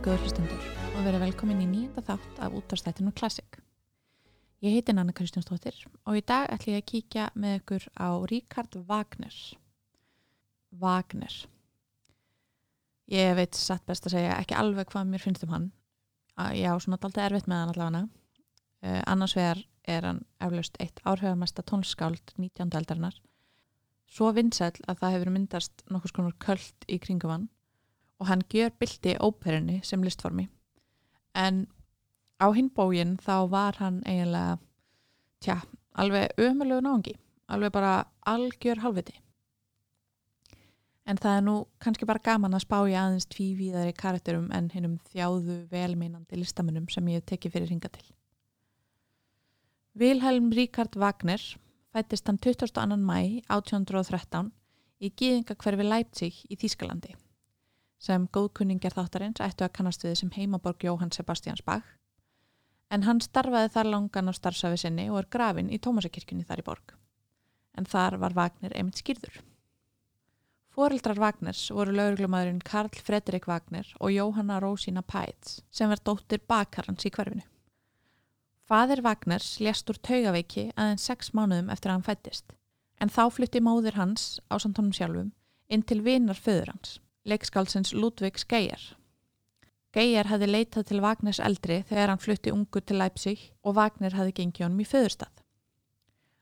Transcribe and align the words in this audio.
góður 0.00 0.22
hlustundur 0.24 0.68
og 0.96 1.02
verið 1.04 1.20
velkomin 1.26 1.58
í 1.60 1.66
nýjenda 1.68 2.00
þátt 2.06 2.38
af 2.40 2.54
útvarstættinu 2.56 3.10
Classic. 3.12 3.58
Ég 4.64 4.72
heiti 4.72 4.94
Nanna 4.96 5.12
Kristjánsdóttir 5.12 5.76
og 6.08 6.16
í 6.16 6.22
dag 6.24 6.46
ætlum 6.54 6.72
ég 6.72 6.80
að 6.80 6.86
kíkja 6.88 7.26
með 7.36 7.58
ykkur 7.58 7.84
á 8.00 8.08
Ríkard 8.30 8.78
Wagner. 8.88 9.36
Wagner. 10.80 11.36
Ég 13.12 13.34
veit 13.36 13.60
satt 13.60 13.84
best 13.84 14.08
að 14.08 14.16
segja 14.16 14.40
ekki 14.40 14.56
alveg 14.56 14.88
hvað 14.88 15.12
mér 15.12 15.26
finnst 15.26 15.44
um 15.44 15.52
hann. 15.52 15.68
Ég 16.56 16.72
á 16.72 16.80
svona 16.80 16.96
alltaf 16.96 17.26
erfitt 17.26 17.52
með 17.52 17.60
hann 17.60 17.74
allavega. 17.74 18.04
Uh, 18.80 19.00
annars 19.04 19.36
vegar 19.36 19.64
er 19.84 20.08
hann 20.08 20.24
eflaust 20.40 20.80
eitt 20.80 21.04
áhrifamesta 21.04 21.60
tónskáld 21.60 22.38
19. 22.40 22.72
aldarinnar. 22.72 23.20
Svo 24.08 24.32
vinsæl 24.32 24.72
að 24.88 25.04
það 25.04 25.18
hefur 25.18 25.36
myndast 25.36 25.88
nokkus 25.92 26.16
konar 26.16 26.40
köld 26.40 26.88
í 26.88 26.96
kringum 27.04 27.36
hann 27.36 27.50
og 28.20 28.28
hann 28.28 28.42
gjör 28.52 28.70
bylti 28.78 29.16
óperunni 29.18 29.80
sem 29.84 30.02
listformi. 30.04 30.48
En 31.34 31.66
á 32.40 32.46
hinn 32.52 32.70
bógin 32.70 33.16
þá 33.18 33.48
var 33.50 33.80
hann 33.80 34.02
eiginlega 34.06 34.58
tja, 35.40 35.60
alveg 35.96 36.36
ömulegu 36.38 36.84
náðungi 36.84 37.16
alveg 37.50 37.72
bara 37.74 37.94
algjör 38.30 38.80
halvviti 38.84 39.16
en 41.10 41.18
það 41.18 41.36
er 41.36 41.44
nú 41.46 41.54
kannski 41.82 42.06
bara 42.06 42.22
gaman 42.22 42.54
að 42.54 42.64
spá 42.66 42.76
í 42.86 42.94
aðeins 42.94 43.26
tvívíðari 43.32 43.94
karakterum 43.98 44.50
en 44.54 44.68
hinnum 44.74 44.98
þjáðu 45.10 45.56
velmeinandi 45.72 46.38
listamennum 46.38 46.86
sem 46.92 47.08
ég 47.10 47.18
hef 47.18 47.26
tekið 47.32 47.56
fyrir 47.56 47.72
hinga 47.72 47.90
til. 47.90 48.04
Vilhelm 49.98 50.52
Ríkard 50.54 50.94
Wagner 51.00 51.42
fættist 51.90 52.30
hann 52.30 52.38
22. 52.38 53.00
mæ 53.02 53.42
1813 53.50 54.52
í 55.02 55.10
gíðingakverfi 55.10 55.88
Leipzig 55.88 56.38
í 56.46 56.60
Þýskalandi 56.60 57.16
sem 58.00 58.26
góðkunningar 58.32 58.96
þáttarins 58.96 59.42
ættu 59.44 59.66
að 59.66 59.74
kannast 59.76 60.04
við 60.06 60.18
sem 60.22 60.32
heimaborg 60.34 60.84
Jóhann 60.88 61.12
Sebastians 61.12 61.62
Bach 61.66 61.96
en 62.90 63.06
hann 63.06 63.22
starfaði 63.22 63.70
þar 63.74 63.90
langan 63.94 64.30
á 64.30 64.32
starfsafi 64.34 64.80
sinni 64.82 65.06
og 65.10 65.20
er 65.22 65.30
grafin 65.30 65.70
í 65.70 65.78
Tómasakirkjunni 65.82 66.46
þar 66.46 66.62
í 66.62 66.66
borg. 66.66 66.96
En 67.78 67.86
þar 67.86 68.18
var 68.22 68.34
Wagner 68.34 68.74
einmitt 68.74 68.98
skýrður. 68.98 69.38
Fóreldrar 70.74 71.18
Wagners 71.18 71.62
voru 71.74 71.94
lauruglumadurinn 71.94 72.62
Karl 72.66 72.94
Fredrik 73.06 73.46
Wagner 73.50 73.86
og 73.98 74.12
Jóhanna 74.14 74.60
Rósina 74.62 75.02
Pæts 75.02 75.60
sem 75.70 75.90
var 75.90 76.02
dóttir 76.06 76.42
bakarans 76.46 77.06
í 77.06 77.12
hverfinu. 77.14 77.44
Fadir 78.66 79.02
Wagners 79.02 79.56
lést 79.62 79.90
úr 79.90 79.98
taugaveiki 79.98 80.68
aðeins 80.76 81.06
sex 81.06 81.32
mánuðum 81.34 81.72
eftir 81.74 81.90
að 81.90 81.98
hann 81.98 82.06
fættist 82.06 82.54
en 83.02 83.10
þá 83.10 83.22
flytti 83.34 83.62
móður 83.64 83.98
hans 83.98 84.38
á 84.46 84.62
samtónum 84.62 84.94
sjálfum 84.94 85.32
inn 85.70 85.82
til 85.82 86.02
vinar 86.06 86.38
föður 86.38 86.74
hans 86.74 86.98
leikskálsins 87.28 87.92
Ludvigs 87.92 88.46
Geijer. 88.48 88.80
Geijer 89.92 90.28
hefði 90.30 90.46
leitað 90.48 90.86
til 90.88 91.00
Vagners 91.04 91.40
eldri 91.42 91.80
þegar 91.88 92.12
hann 92.12 92.22
flutti 92.22 92.52
ungu 92.54 92.80
til 92.80 93.00
Leipzig 93.00 93.40
og 93.66 93.74
Vagner 93.76 94.14
hefði 94.16 94.36
gengið 94.38 94.64
honum 94.64 94.80
í 94.80 94.86
föðurstað. 94.88 95.32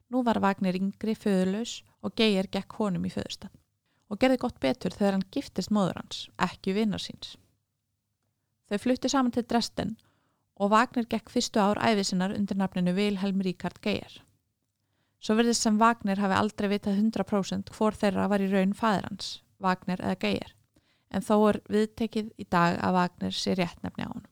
Nú 0.09 0.21
var 0.23 0.39
Vagner 0.39 0.77
yngri 0.77 1.15
föðurlaus 1.17 1.81
og 2.05 2.13
Geijer 2.15 2.47
gekk 2.53 2.77
honum 2.79 3.07
í 3.09 3.11
föðurstað 3.11 3.55
og 4.09 4.21
gerði 4.21 4.39
gott 4.41 4.59
betur 4.63 4.95
þegar 4.95 5.17
hann 5.17 5.25
giftist 5.33 5.73
móður 5.73 5.99
hans, 5.99 6.21
ekki 6.41 6.73
vinnar 6.73 7.01
síns. 7.03 7.35
Þau 8.69 8.79
flutti 8.85 9.11
saman 9.11 9.35
til 9.35 9.45
Dresden 9.49 9.97
og 10.55 10.71
Vagner 10.71 11.09
gekk 11.09 11.29
fyrstu 11.33 11.59
ár 11.61 11.81
æfisinnar 11.81 12.33
undir 12.37 12.57
nafninu 12.57 12.93
Vilhelm 12.95 13.43
Ríkard 13.45 13.81
Geijer. 13.83 14.21
Svo 15.19 15.35
verðist 15.35 15.65
sem 15.65 15.77
Vagner 15.81 16.21
hafi 16.23 16.37
aldrei 16.37 16.69
vitað 16.71 17.01
100% 17.03 17.73
hvor 17.75 17.97
þeirra 17.97 18.29
var 18.31 18.45
í 18.45 18.47
raun 18.53 18.77
fæður 18.77 19.09
hans, 19.09 19.33
Vagner 19.59 19.99
eða 19.99 20.21
Geijer 20.23 20.55
en 21.09 21.25
þó 21.25 21.35
er 21.49 21.61
viðtekið 21.69 22.33
í 22.37 22.45
dag 22.49 22.77
að 22.83 22.95
Wagner 22.97 23.35
sé 23.35 23.55
réttnefni 23.57 24.05
á 24.05 24.11
hann. 24.11 24.27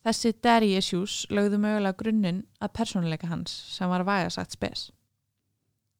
Þessi 0.00 0.32
issues 0.78 1.26
lögðu 1.28 1.58
mögulega 1.60 1.96
grunninn 1.96 2.46
að 2.60 2.72
persónuleika 2.72 3.28
hans 3.28 3.50
sem 3.50 3.88
var 3.88 4.04
vægasagt 4.04 4.52
spes. 4.52 4.90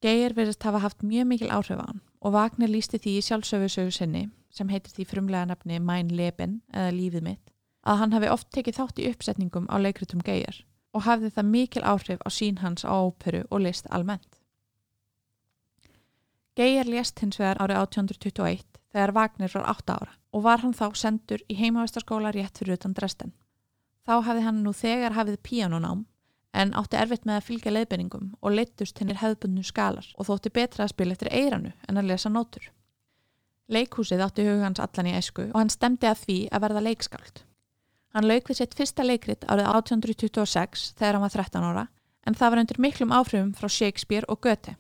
Geir 0.01 0.33
verðist 0.33 0.63
hafa 0.65 0.79
haft 0.81 1.03
mjög 1.03 1.27
mikil 1.27 1.51
áhrif 1.51 1.77
á 1.77 1.85
hann 1.85 2.01
og 2.21 2.33
Wagner 2.33 2.69
lísti 2.69 2.99
því 2.99 3.19
í 3.19 3.25
sjálfsögusögu 3.27 3.93
sinni 3.93 4.31
sem 4.51 4.69
heitir 4.69 4.93
því 4.93 5.05
frumlega 5.11 5.49
nafni 5.51 5.79
Mein 5.79 6.09
Leben 6.09 6.63
eða 6.73 6.95
Lífið 6.97 7.27
mitt 7.27 7.53
að 7.85 8.01
hann 8.01 8.13
hafi 8.17 8.31
oft 8.33 8.49
tekið 8.53 8.77
þátt 8.77 9.01
í 9.01 9.09
uppsetningum 9.11 9.69
á 9.69 9.77
leikritum 9.81 10.25
Geir 10.25 10.65
og 10.97 11.05
hafði 11.05 11.31
það 11.37 11.51
mikil 11.53 11.85
áhrif 11.85 12.25
á 12.25 12.29
sín 12.33 12.61
hans 12.65 12.85
á 12.85 12.93
óperu 12.93 13.45
og 13.51 13.63
list 13.67 13.87
almennt. 13.91 14.41
Geir 16.57 16.89
lést 16.89 17.21
hins 17.21 17.39
vegar 17.39 17.61
árið 17.63 17.85
1821 17.85 18.70
þegar 18.95 19.15
Wagner 19.17 19.53
var 19.55 19.69
8 19.71 19.97
ára 19.97 20.17
og 20.31 20.45
var 20.47 20.63
hann 20.63 20.75
þá 20.77 20.87
sendur 20.95 21.43
í 21.51 21.57
heimavistarskóla 21.59 22.33
rétt 22.35 22.59
fyrir 22.61 22.79
utan 22.79 22.95
Dresden. 22.95 23.33
Þá 24.07 24.15
hafði 24.27 24.45
hann 24.47 24.63
nú 24.65 24.73
þegar 24.75 25.17
hafið 25.17 25.41
píanonám 25.47 26.05
en 26.53 26.73
átti 26.79 26.99
erfitt 26.99 27.27
með 27.29 27.39
að 27.39 27.47
fylgja 27.49 27.73
leiðbenningum 27.75 28.33
og 28.41 28.55
leittust 28.55 28.99
hennir 28.99 29.21
hefðbundnu 29.21 29.63
skalar 29.67 30.07
og 30.17 30.27
þótti 30.27 30.53
betra 30.55 30.87
að 30.87 30.95
spila 30.95 31.15
eftir 31.15 31.31
eiranu 31.31 31.73
en 31.89 32.01
að 32.01 32.11
lesa 32.11 32.33
nótur. 32.33 32.65
Leikhúsið 33.71 34.25
átti 34.25 34.47
hugans 34.49 34.83
allan 34.83 35.13
í 35.13 35.15
esku 35.19 35.47
og 35.53 35.59
hann 35.61 35.71
stemdi 35.71 36.11
að 36.11 36.25
því 36.25 36.39
að 36.51 36.65
verða 36.67 36.85
leikskáld. 36.89 37.43
Hann 38.11 38.27
lauk 38.27 38.51
við 38.51 38.59
sitt 38.59 38.75
fyrsta 38.75 39.07
leikrit 39.07 39.47
árið 39.47 39.69
1826 39.71 40.89
þegar 40.99 41.19
hann 41.19 41.27
var 41.27 41.37
13 41.37 41.69
ára 41.71 41.87
en 42.27 42.35
það 42.35 42.51
var 42.51 42.63
undir 42.65 42.81
miklum 42.83 43.15
áhrifum 43.15 43.53
frá 43.55 43.71
Shakespeare 43.71 44.27
og 44.27 44.43
Goethe. 44.43 44.75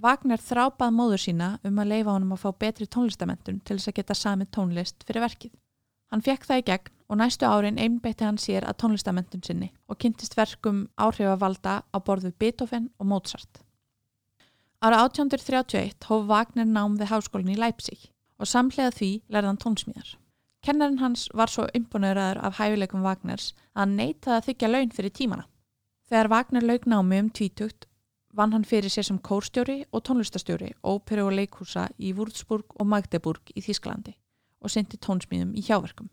Wagner 0.00 0.40
þrápað 0.40 0.94
móður 0.96 1.20
sína 1.20 1.48
um 1.68 1.78
að 1.78 1.90
leifa 1.92 2.14
honum 2.14 2.32
að 2.32 2.44
fá 2.44 2.50
betri 2.64 2.86
tónlistamentun 2.88 3.60
til 3.60 3.76
þess 3.76 3.90
að 3.90 3.98
geta 3.98 4.14
samið 4.16 4.48
tónlist 4.56 5.04
fyrir 5.06 5.24
verkið. 5.26 5.52
Hann 6.12 6.24
fekk 6.24 6.46
það 6.48 6.62
í 6.62 6.64
gegn 6.70 6.94
og 7.12 7.18
næstu 7.20 7.48
árin 7.48 7.80
einbeitti 7.80 8.24
hann 8.24 8.40
sér 8.40 8.64
að 8.68 8.78
tónlistamentun 8.82 9.44
sinni 9.44 9.68
og 9.88 10.00
kynntist 10.00 10.36
verkum 10.36 10.86
áhrifavalda 10.96 11.82
á 11.84 11.96
borðu 12.00 12.32
Beethoven 12.32 12.88
og 12.98 13.06
Mozart. 13.12 13.60
Ára 14.82 15.04
1831 15.04 16.08
hóf 16.08 16.26
Wagner 16.26 16.66
nám 16.66 16.96
við 16.98 17.12
háskólinn 17.12 17.52
í 17.54 17.60
Leipzig 17.60 18.08
og 18.40 18.48
samlega 18.48 18.90
því 18.96 19.12
lærðan 19.28 19.60
tónsmíðar. 19.60 20.16
Kennarinn 20.62 21.02
hans 21.02 21.28
var 21.34 21.50
svo 21.50 21.68
imponeraður 21.74 22.40
af 22.46 22.58
hæfileikum 22.58 23.04
Wagners 23.06 23.52
að 23.74 23.80
hann 23.84 23.96
neytaði 24.00 24.36
að 24.36 24.46
þykja 24.48 24.72
laun 24.72 24.92
fyrir 24.96 25.14
tímana. 25.14 25.46
Þegar 26.08 26.30
Wagner 26.32 26.66
laug 26.66 26.86
námi 26.86 27.22
um 27.22 27.30
tvítugt 27.30 27.86
vann 28.32 28.52
hann 28.52 28.64
fyrir 28.64 28.90
sér 28.90 29.06
sem 29.06 29.18
kórstjóri 29.20 29.82
og 29.92 30.04
tónlistastjóri 30.08 30.72
óperu 30.82 31.28
og 31.28 31.36
leikhúsa 31.36 31.88
í 31.98 32.14
Würzburg 32.16 32.76
og 32.78 32.88
Magdeburg 32.88 33.52
í 33.54 33.64
Þísklandi 33.64 34.16
og 34.62 34.72
sendi 34.72 34.96
tónsmíðum 34.96 35.56
í 35.58 35.64
hjáverkum. 35.66 36.08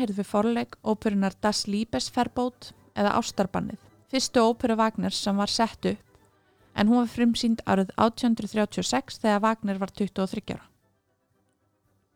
Þarna 0.00 0.08
heyrðum 0.08 0.24
við 0.24 0.28
forleik 0.32 0.76
óperunar 0.80 1.34
Das 1.44 1.66
Liebesverbot 1.68 2.70
eða 2.96 3.18
Ástarbannið, 3.18 3.82
fyrstu 4.08 4.40
óperu 4.40 4.78
Vagners 4.80 5.18
sem 5.20 5.36
var 5.36 5.52
sett 5.52 5.84
upp 5.90 6.14
en 6.72 6.88
hún 6.88 7.02
var 7.02 7.10
frumsýnd 7.12 7.60
árið 7.68 7.92
1836 8.00 9.20
þegar 9.20 9.42
Wagner 9.44 9.76
var 9.76 9.92
23 9.92 10.54
ára. 10.54 10.64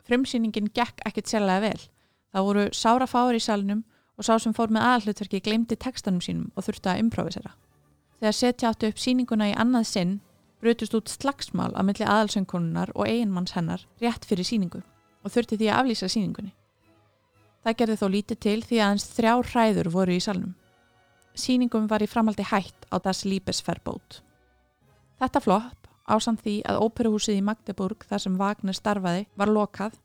Frumsýningin 0.09 0.73
gekk 0.73 1.05
ekkit 1.05 1.29
sérlega 1.29 1.61
vel. 1.61 1.85
Það 2.33 2.49
voru 2.49 2.65
sára 2.73 3.11
fáir 3.11 3.37
í 3.37 3.45
salnum 3.45 3.85
og 4.17 4.25
sá 4.25 4.39
sem 4.41 4.57
fór 4.57 4.73
með 4.73 4.89
aðallutverki 4.89 5.45
glemdi 5.45 5.77
textanum 5.77 6.25
sínum 6.25 6.49
og 6.57 6.65
þurfti 6.65 6.89
að 6.89 7.05
improvisera. 7.05 7.53
Þegar 8.23 8.41
setja 8.41 8.73
áttu 8.73 8.89
upp 8.89 9.05
síninguna 9.05 9.53
í 9.53 9.57
annað 9.61 9.91
sinn 9.93 10.19
brutust 10.65 10.97
út 10.97 11.13
slagsmál 11.13 11.75
að 11.77 11.91
milli 11.93 12.09
aðalsönkonunar 12.09 12.97
og 12.97 13.13
eiginmanns 13.13 13.59
hennar 13.61 13.85
rétt 14.01 14.25
fyrir 14.25 14.49
síningu 14.49 14.81
og 15.21 15.37
þurfti 15.37 15.61
því 15.61 15.69
að 15.69 15.83
aflýsa 15.83 16.15
síningunni. 16.17 16.57
Það 17.65 17.77
gerði 17.81 17.97
þó 17.97 18.07
lítið 18.13 18.39
til 18.45 18.59
því 18.61 18.79
að 18.79 18.91
hans 18.91 19.07
þrjá 19.17 19.33
hræður 19.49 19.89
voru 19.95 20.15
í 20.15 20.21
salnum. 20.21 20.53
Síningum 21.35 21.87
var 21.89 22.05
í 22.05 22.09
framaldi 22.11 22.45
hætt 22.47 22.85
á 22.93 23.01
Das 23.01 23.25
Liebesverbot. 23.25 24.21
Þetta 25.19 25.41
flopp, 25.41 25.89
ásamt 26.05 26.45
því 26.45 26.59
að 26.69 26.83
óperuhúsið 26.85 27.41
í 27.41 27.47
Magdeburg 27.47 28.05
þar 28.11 28.23
sem 28.23 28.37
Wagner 28.39 28.77
starfaði 28.77 29.25
var 29.41 29.51
lokað, 29.51 29.97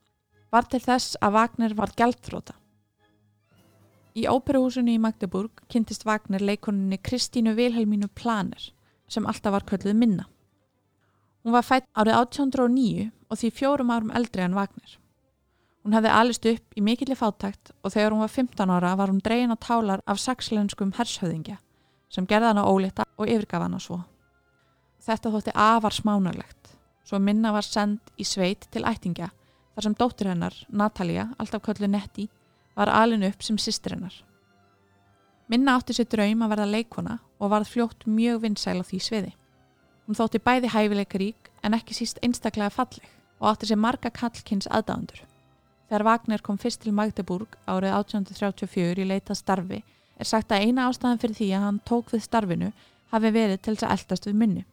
var 0.50 0.70
til 0.72 0.80
þess 0.82 1.20
að 1.20 1.36
Wagner 1.36 1.76
var 1.76 1.94
gældþróta. 2.00 2.56
Í 4.16 4.24
óperuhúsinu 4.26 4.96
í 4.96 5.02
Magdeburg 5.04 5.62
kynntist 5.70 6.08
Wagner 6.08 6.42
leikoninni 6.42 6.98
Kristínu 6.98 7.54
Vilhelmínu 7.60 8.10
Planer 8.16 8.72
sem 9.12 9.28
alltaf 9.28 9.54
var 9.54 9.68
kölluð 9.68 10.00
minna. 10.00 10.26
Hún 11.44 11.54
var 11.54 11.68
fætt 11.68 11.92
árið 11.94 12.18
1809 12.24 13.12
og 13.30 13.38
því 13.40 13.52
fjórum 13.60 13.94
árum 13.94 14.16
eldri 14.16 14.48
en 14.48 14.58
Wagner. 14.58 14.98
Hún 15.84 15.96
hefði 15.96 16.12
alist 16.12 16.46
upp 16.50 16.76
í 16.78 16.84
mikilli 16.84 17.16
fátækt 17.16 17.72
og 17.84 17.94
þegar 17.94 18.14
hún 18.14 18.24
var 18.26 18.34
15 18.34 18.74
ára 18.76 18.96
var 19.00 19.12
hún 19.14 19.22
dregin 19.24 19.56
á 19.56 19.58
tálar 19.58 20.04
af 20.06 20.20
sakslenskum 20.20 20.92
hershöðingja 20.98 21.58
sem 22.10 22.28
gerða 22.28 22.52
hana 22.52 22.66
ólita 22.68 23.06
og 23.18 23.30
yfirgaf 23.30 23.64
hana 23.64 23.80
svo. 23.80 24.02
Þetta 25.00 25.32
þótti 25.32 25.54
afar 25.56 25.96
smánarlegt, 25.96 26.74
svo 27.08 27.20
minna 27.20 27.54
var 27.56 27.64
send 27.64 28.00
í 28.18 28.26
sveit 28.28 28.68
til 28.74 28.84
ættingja 28.84 29.30
þar 29.76 29.86
sem 29.86 29.96
dóttur 29.96 30.28
hennar, 30.28 30.56
Natalia, 30.68 31.30
alltaf 31.40 31.64
köllu 31.64 31.88
Netti, 31.88 32.28
var 32.76 32.92
alin 32.92 33.24
upp 33.24 33.44
sem 33.44 33.56
sýstir 33.56 33.96
hennar. 33.96 34.18
Minna 35.48 35.78
átti 35.80 35.96
sér 35.96 36.10
draum 36.12 36.44
að 36.44 36.52
verða 36.54 36.68
leikona 36.74 37.16
og 37.40 37.54
varð 37.54 37.72
fljótt 37.72 38.04
mjög 38.06 38.44
vinsæl 38.44 38.82
á 38.82 38.86
því 38.86 39.00
sviði. 39.02 39.32
Hún 40.06 40.20
þótti 40.20 40.44
bæði 40.44 40.74
hæfileikarík 40.76 41.50
en 41.64 41.78
ekki 41.78 41.96
síst 41.96 42.20
einstaklega 42.26 42.70
falleg 42.76 43.08
og 43.40 43.54
átti 43.54 43.72
sér 43.72 43.80
marga 43.80 44.12
kallkynns 44.12 44.68
aðdáðundur. 44.68 45.29
Þegar 45.90 46.06
Wagner 46.06 46.42
kom 46.46 46.58
fyrst 46.62 46.84
til 46.84 46.94
Magdeburg 46.94 47.56
árið 47.66 47.96
1834 47.98 49.02
í 49.02 49.08
leitað 49.10 49.40
starfi 49.40 49.80
er 50.20 50.28
sagt 50.30 50.52
að 50.54 50.68
eina 50.68 50.86
ástæðan 50.86 51.22
fyrir 51.24 51.38
því 51.40 51.48
að 51.58 51.64
hann 51.66 51.80
tók 51.90 52.12
við 52.14 52.26
starfinu 52.28 52.70
hafi 53.10 53.32
verið 53.34 53.64
til 53.64 53.74
þess 53.74 53.88
að 53.88 53.96
eldast 53.96 54.28
við 54.30 54.38
minni. 54.38 54.66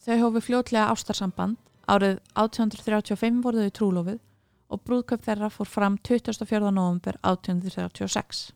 Þau 0.00 0.16
hófi 0.24 0.42
fljótlega 0.48 0.90
ástarsamband, 0.90 1.58
árið 1.86 2.18
1835 2.34 3.42
voru 3.44 3.62
þau 3.62 3.74
trúlofið 3.78 4.18
og 4.70 4.82
brúðköp 4.86 5.22
þeirra 5.26 5.50
fór 5.54 5.70
fram 5.70 5.98
24. 6.02 6.58
november 6.74 7.18
1836. 7.22 8.48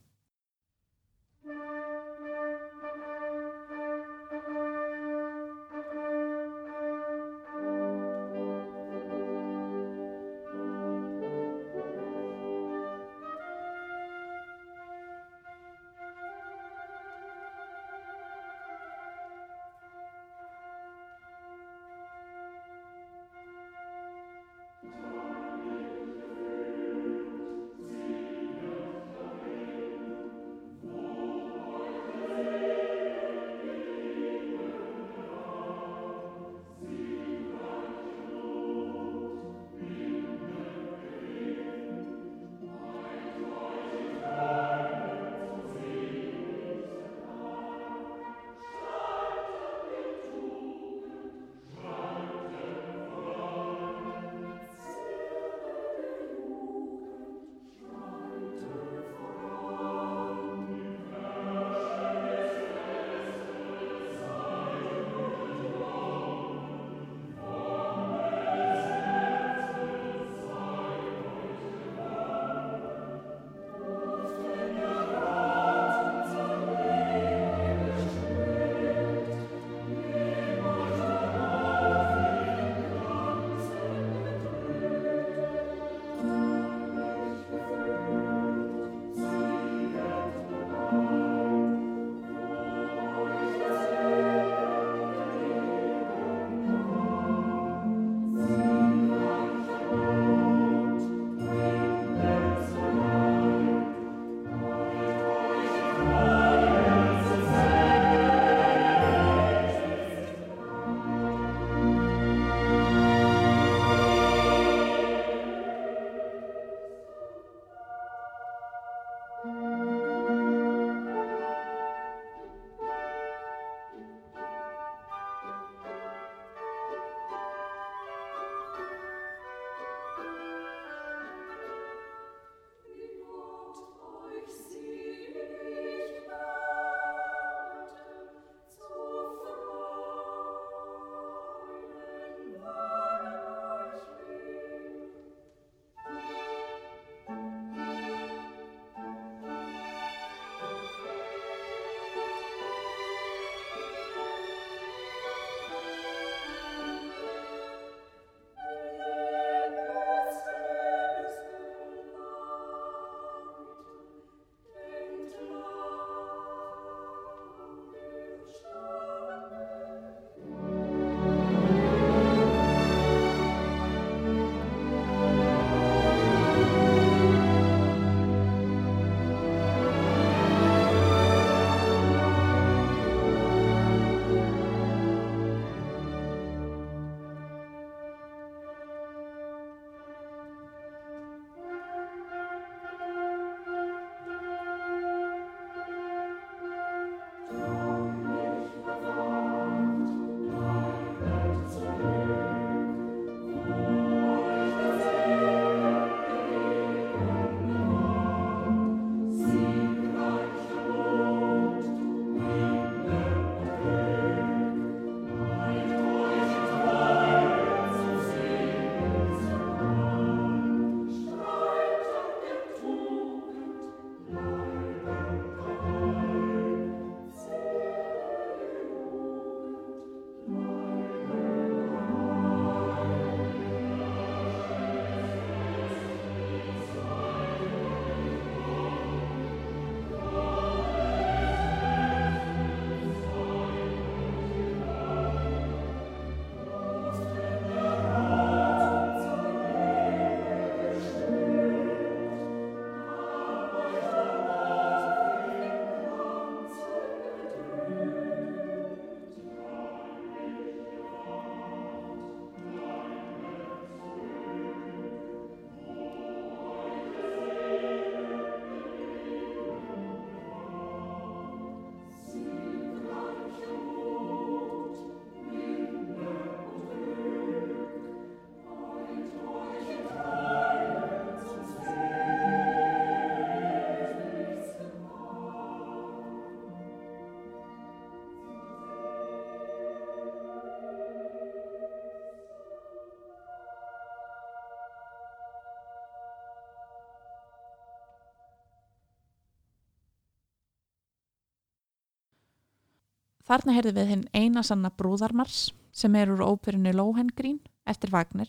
Þarna 303.45 303.75
heyrði 303.77 303.93
við 303.99 304.11
hinn 304.11 304.29
eina 304.33 304.63
sanna 304.65 304.91
brúðarmars 304.91 305.73
sem 305.93 306.15
er 306.17 306.33
úr 306.33 306.43
óperinu 306.45 306.95
Lohengrín 306.97 307.61
eftir 307.87 308.13
Wagner 308.15 308.49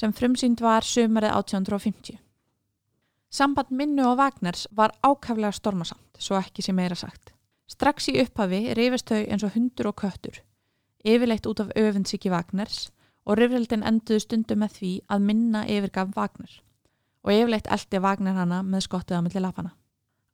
sem 0.00 0.12
frumsýnd 0.12 0.58
var 0.62 0.82
sömarið 0.82 1.36
1850. 1.38 2.18
Samband 3.34 3.70
minnu 3.70 4.02
og 4.06 4.18
Wagners 4.18 4.66
var 4.70 4.94
ákaflega 5.02 5.52
stormasamt, 5.54 6.18
svo 6.18 6.38
ekki 6.38 6.62
sem 6.62 6.76
meira 6.76 6.98
sagt. 6.98 7.32
Strax 7.70 8.10
í 8.10 8.18
upphafi 8.22 8.74
rifist 8.78 9.10
þau 9.10 9.22
eins 9.22 9.46
og 9.46 9.54
hundur 9.54 9.88
og 9.90 9.96
köttur, 10.02 10.42
yfirleitt 11.06 11.46
út 11.50 11.62
af 11.62 11.72
öfunnsíki 11.78 12.30
Wagners 12.30 12.90
og 13.24 13.38
rifrildin 13.38 13.86
enduðu 13.86 14.22
stundu 14.22 14.58
með 14.58 14.76
því 14.78 14.92
að 15.08 15.26
minna 15.30 15.64
yfirgaf 15.70 16.12
Wagner 16.18 16.60
og 17.24 17.32
yfirleitt 17.32 17.70
eldi 17.72 18.02
Wagner 18.04 18.36
hana 18.36 18.60
með 18.62 18.84
skottið 18.86 19.18
á 19.18 19.24
milli 19.24 19.40
lapana. 19.40 19.72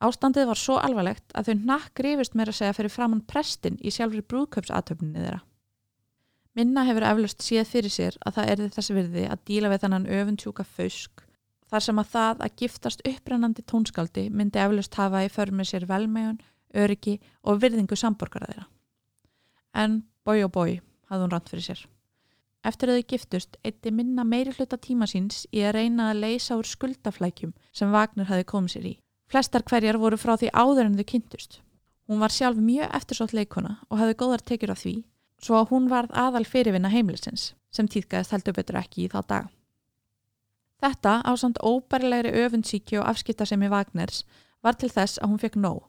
Ástandið 0.00 0.48
var 0.48 0.56
svo 0.56 0.78
alvarlegt 0.80 1.34
að 1.36 1.50
þau 1.50 1.64
nakk 1.68 2.00
rifist 2.06 2.36
meira 2.38 2.54
segja 2.56 2.72
fyrir 2.76 2.92
framann 2.92 3.24
prestin 3.28 3.76
í 3.84 3.92
sjálfur 3.92 4.24
brúðköpsatöfninni 4.32 5.20
þeirra. 5.20 5.42
Minna 6.56 6.86
hefur 6.88 7.04
eflust 7.06 7.44
séð 7.44 7.68
fyrir 7.68 7.92
sér 7.92 8.16
að 8.26 8.38
það 8.38 8.52
erði 8.54 8.70
þessi 8.76 8.96
virði 8.96 9.26
að 9.30 9.42
díla 9.50 9.70
við 9.70 9.82
þannan 9.84 10.08
öfundsjúka 10.16 10.64
fausk 10.66 11.26
þar 11.70 11.84
sem 11.84 12.00
að 12.02 12.10
það 12.14 12.42
að 12.46 12.56
giftast 12.62 13.04
upprennandi 13.06 13.64
tónskaldi 13.70 14.24
myndi 14.34 14.58
eflust 14.62 14.96
hafa 14.98 15.22
í 15.26 15.28
för 15.30 15.52
með 15.54 15.70
sér 15.70 15.86
velmegun, 15.86 16.40
öryggi 16.74 17.18
og 17.44 17.60
virðingu 17.62 17.98
samborgara 17.98 18.48
þeirra. 18.50 18.66
En 19.78 20.00
bói 20.26 20.40
og 20.46 20.50
bói 20.56 20.80
hafði 21.10 21.22
hún 21.26 21.34
rand 21.34 21.52
fyrir 21.52 21.66
sér. 21.68 21.84
Eftir 22.66 22.90
að 22.90 22.98
þau 22.98 23.06
giftust 23.12 23.60
eitti 23.64 23.92
minna 23.94 24.24
meiri 24.24 24.52
hluta 24.56 24.80
tíma 24.80 25.06
síns 25.08 25.44
í 25.52 25.62
að 25.64 25.76
reyna 25.78 26.10
að 26.10 26.24
leysa 26.24 26.58
úr 26.58 26.68
skuldaflækjum 26.68 27.54
sem 27.72 27.94
Wagner 27.94 28.28
hafi 28.28 28.48
komið 28.48 28.74
sér 28.74 28.90
í. 28.90 28.96
Flestar 29.30 29.62
hverjar 29.62 29.98
voru 30.02 30.18
frá 30.18 30.34
því 30.34 30.50
áður 30.50 30.88
en 30.88 30.98
þau 30.98 31.06
kynntust. 31.12 31.60
Hún 32.10 32.18
var 32.18 32.34
sjálf 32.34 32.58
mjög 32.58 32.90
eftirsótt 32.98 33.34
leikona 33.36 33.76
og 33.88 34.00
hafði 34.00 34.16
góðar 34.18 34.42
tekjur 34.42 34.72
af 34.74 34.82
því, 34.82 34.94
svo 35.38 35.60
að 35.60 35.70
hún 35.70 35.86
varð 35.92 36.16
aðal 36.18 36.42
fyrirvinna 36.48 36.90
heimilisins, 36.90 37.52
sem 37.70 37.86
týðgæðist 37.86 38.34
heldur 38.34 38.56
betur 38.56 38.80
ekki 38.80 39.04
í 39.04 39.10
þá 39.12 39.20
dag. 39.30 39.46
Þetta 40.82 41.12
á 41.22 41.32
samt 41.38 41.60
óbærilegri 41.62 42.32
öfundsíki 42.42 42.98
og 42.98 43.06
afskiptasemi 43.06 43.70
Wagners 43.70 44.24
var 44.64 44.74
til 44.80 44.90
þess 44.90 45.20
að 45.20 45.30
hún 45.30 45.42
fekk 45.44 45.60
nóg 45.60 45.86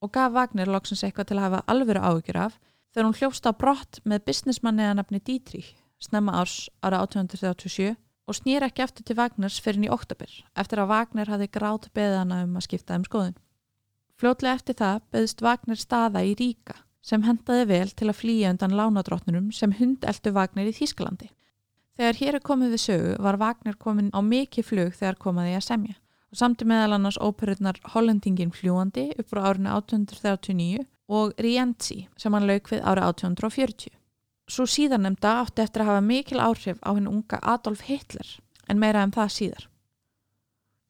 og 0.00 0.12
gaf 0.16 0.32
Wagner 0.32 0.70
loksins 0.72 1.04
eitthvað 1.04 1.30
til 1.30 1.38
að 1.38 1.46
hafa 1.46 1.64
alvöru 1.68 2.00
áhyggjur 2.00 2.38
af 2.40 2.58
þegar 2.90 3.06
hún 3.06 3.18
hljófst 3.18 3.46
á 3.46 3.52
brott 3.52 4.00
með 4.08 4.24
businessmanniða 4.30 4.96
nafni 4.96 5.20
Dietrich 5.20 5.74
snemma 6.00 6.38
árs 6.40 6.70
ára 6.80 7.02
1837 7.04 7.94
og 8.30 8.38
snýr 8.38 8.62
ekki 8.62 8.84
eftir 8.84 9.06
til 9.06 9.18
Wagners 9.18 9.58
fyrir 9.62 9.88
í 9.88 9.90
oktober 9.90 10.30
eftir 10.62 10.82
að 10.82 10.92
Wagner 10.92 11.32
hafi 11.32 11.48
grátt 11.50 11.88
beðana 11.96 12.44
um 12.44 12.54
að 12.60 12.68
skipta 12.68 12.98
um 12.98 13.06
skoðun. 13.06 13.34
Fljótlega 14.20 14.60
eftir 14.60 14.78
það 14.78 15.02
beðist 15.10 15.42
Wagner 15.42 15.80
staða 15.80 16.22
í 16.22 16.36
Ríka 16.38 16.76
sem 17.02 17.24
hendaði 17.24 17.66
vel 17.70 17.90
til 17.96 18.10
að 18.10 18.18
flýja 18.20 18.52
undan 18.54 18.76
lánadrótnunum 18.76 19.50
sem 19.56 19.72
hundeldu 19.74 20.34
Wagner 20.36 20.68
í 20.68 20.74
Þýskalandi. 20.76 21.30
Þegar 21.98 22.20
hér 22.20 22.38
er 22.38 22.44
komið 22.44 22.74
við 22.76 22.82
sögu 22.84 23.16
var 23.24 23.40
Wagner 23.40 23.76
komin 23.80 24.12
á 24.14 24.20
mikið 24.22 24.68
flug 24.68 24.94
þegar 24.96 25.18
komaði 25.20 25.56
að 25.58 25.66
semja 25.66 25.96
og 26.30 26.38
samti 26.38 26.66
meðal 26.68 26.94
annars 26.96 27.18
óperurnar 27.18 27.80
Hollendingin 27.94 28.52
fljúandi 28.54 29.08
upp 29.18 29.32
frá 29.32 29.42
árinu 29.50 29.72
1839 29.74 30.84
og 31.10 31.34
Rienzi 31.42 32.04
sem 32.20 32.36
hann 32.36 32.46
lauk 32.46 32.70
við 32.70 32.84
ára 32.86 33.08
1840. 33.10 33.90
Svo 34.50 34.66
síðanemda 34.66 35.36
átti 35.44 35.62
eftir 35.62 35.84
að 35.84 35.92
hafa 35.92 36.04
mikil 36.04 36.40
áhrif 36.42 36.80
á 36.82 36.90
henn 36.90 37.06
unga 37.06 37.38
Adolf 37.42 37.84
Hitler 37.86 38.26
en 38.66 38.80
meira 38.82 39.04
en 39.04 39.10
um 39.10 39.14
það 39.14 39.34
síðar. 39.36 39.66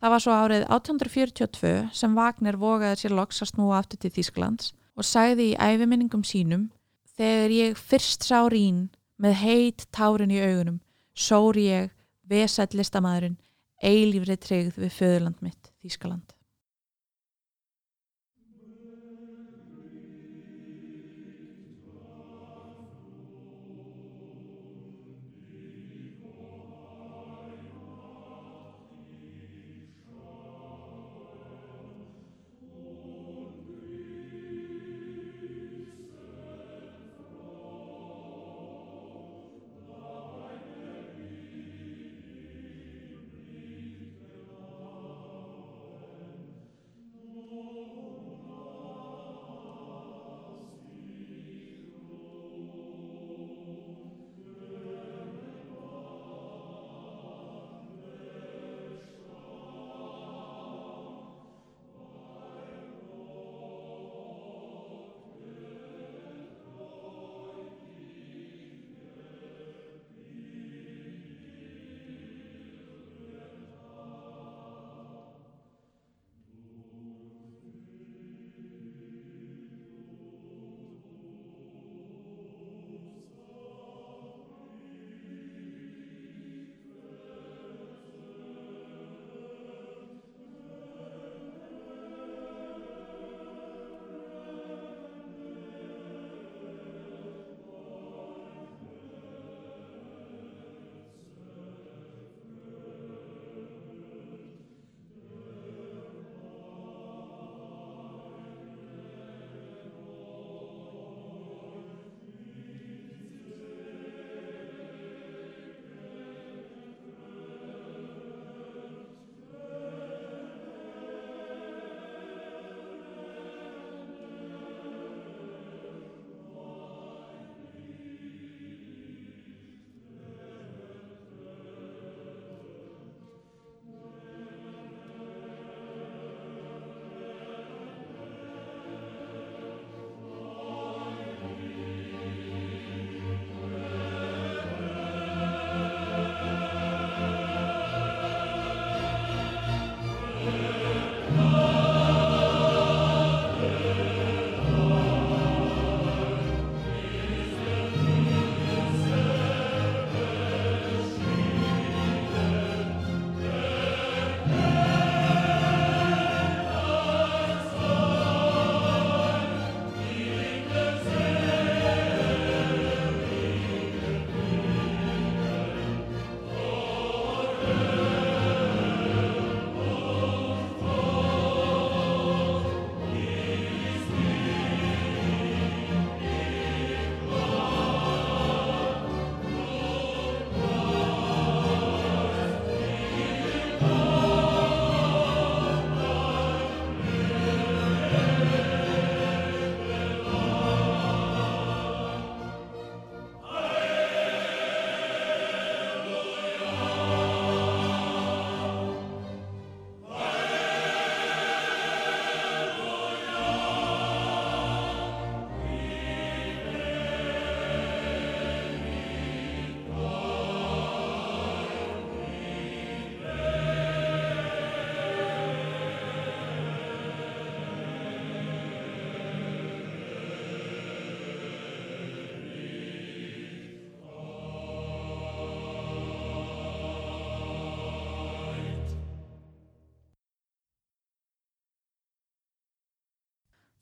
Það 0.00 0.12
var 0.14 0.22
svo 0.24 0.32
árið 0.32 0.62
1842 0.72 1.72
sem 1.92 2.14
Wagner 2.16 2.56
vogaði 2.56 3.02
sér 3.02 3.16
loks 3.18 3.42
að 3.44 3.50
snúa 3.52 3.80
aftur 3.82 4.00
til 4.00 4.12
Þýsklands 4.14 4.72
og 4.96 5.04
sagði 5.04 5.50
í 5.52 5.58
æfiminningum 5.60 6.24
sínum 6.24 6.70
Þegar 7.20 7.52
ég 7.52 7.76
fyrst 7.76 8.24
sá 8.24 8.46
rín 8.48 8.86
með 9.20 9.34
heit 9.42 9.82
tárin 9.92 10.32
í 10.32 10.38
augunum, 10.40 10.78
sóri 11.12 11.66
ég, 11.66 11.90
vesætt 12.24 12.72
listamæðurinn, 12.72 13.36
eilífri 13.84 14.38
tryggð 14.40 14.78
við 14.80 14.94
föðurland 14.96 15.42
mitt, 15.44 15.68
Þýskaland. 15.84 16.32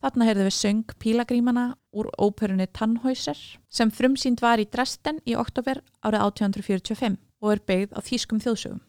Þarna 0.08 0.24
heyrðu 0.24 0.44
við 0.46 0.54
söng 0.56 0.92
Pílagrímana 1.04 1.62
úr 1.92 2.06
óperunni 2.16 2.64
Tannhäuser 2.72 3.36
sem 3.68 3.90
frumsýnd 3.92 4.40
var 4.40 4.56
í 4.56 4.64
Dresden 4.64 5.18
í 5.28 5.34
oktober 5.36 5.82
árið 6.00 6.24
1845 6.24 7.18
og 7.44 7.52
er 7.52 7.60
beigð 7.68 7.92
á 7.92 8.00
þýskum 8.06 8.40
þjóðsögum. 8.40 8.80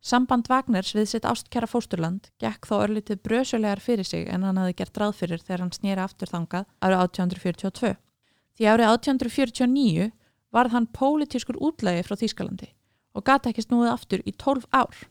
Samband 0.00 0.48
Vagners 0.48 0.94
við 0.96 1.10
sitt 1.10 1.28
ástkjara 1.28 1.68
fósturland 1.68 2.30
gekk 2.40 2.70
þó 2.70 2.72
örlítið 2.86 3.20
brösulegar 3.28 3.84
fyrir 3.84 4.08
sig 4.08 4.32
en 4.32 4.48
hann 4.48 4.56
hafði 4.56 4.78
gert 4.80 5.02
ráð 5.02 5.14
fyrir 5.20 5.44
þegar 5.44 5.66
hann 5.66 5.76
snýra 5.76 6.08
aftur 6.08 6.32
þangað 6.32 6.64
árið 6.80 7.04
1842. 7.04 7.92
Því 8.56 8.72
árið 8.72 8.88
1849 8.94 10.10
varð 10.56 10.78
hann 10.78 10.90
pólitískur 10.96 11.60
útlægi 11.60 12.08
frá 12.08 12.16
Þýskalandi 12.16 12.72
og 13.12 13.28
gata 13.28 13.52
ekki 13.52 13.68
snúið 13.68 13.92
aftur 13.92 14.24
í 14.24 14.32
12 14.32 14.72
ár. 14.72 15.06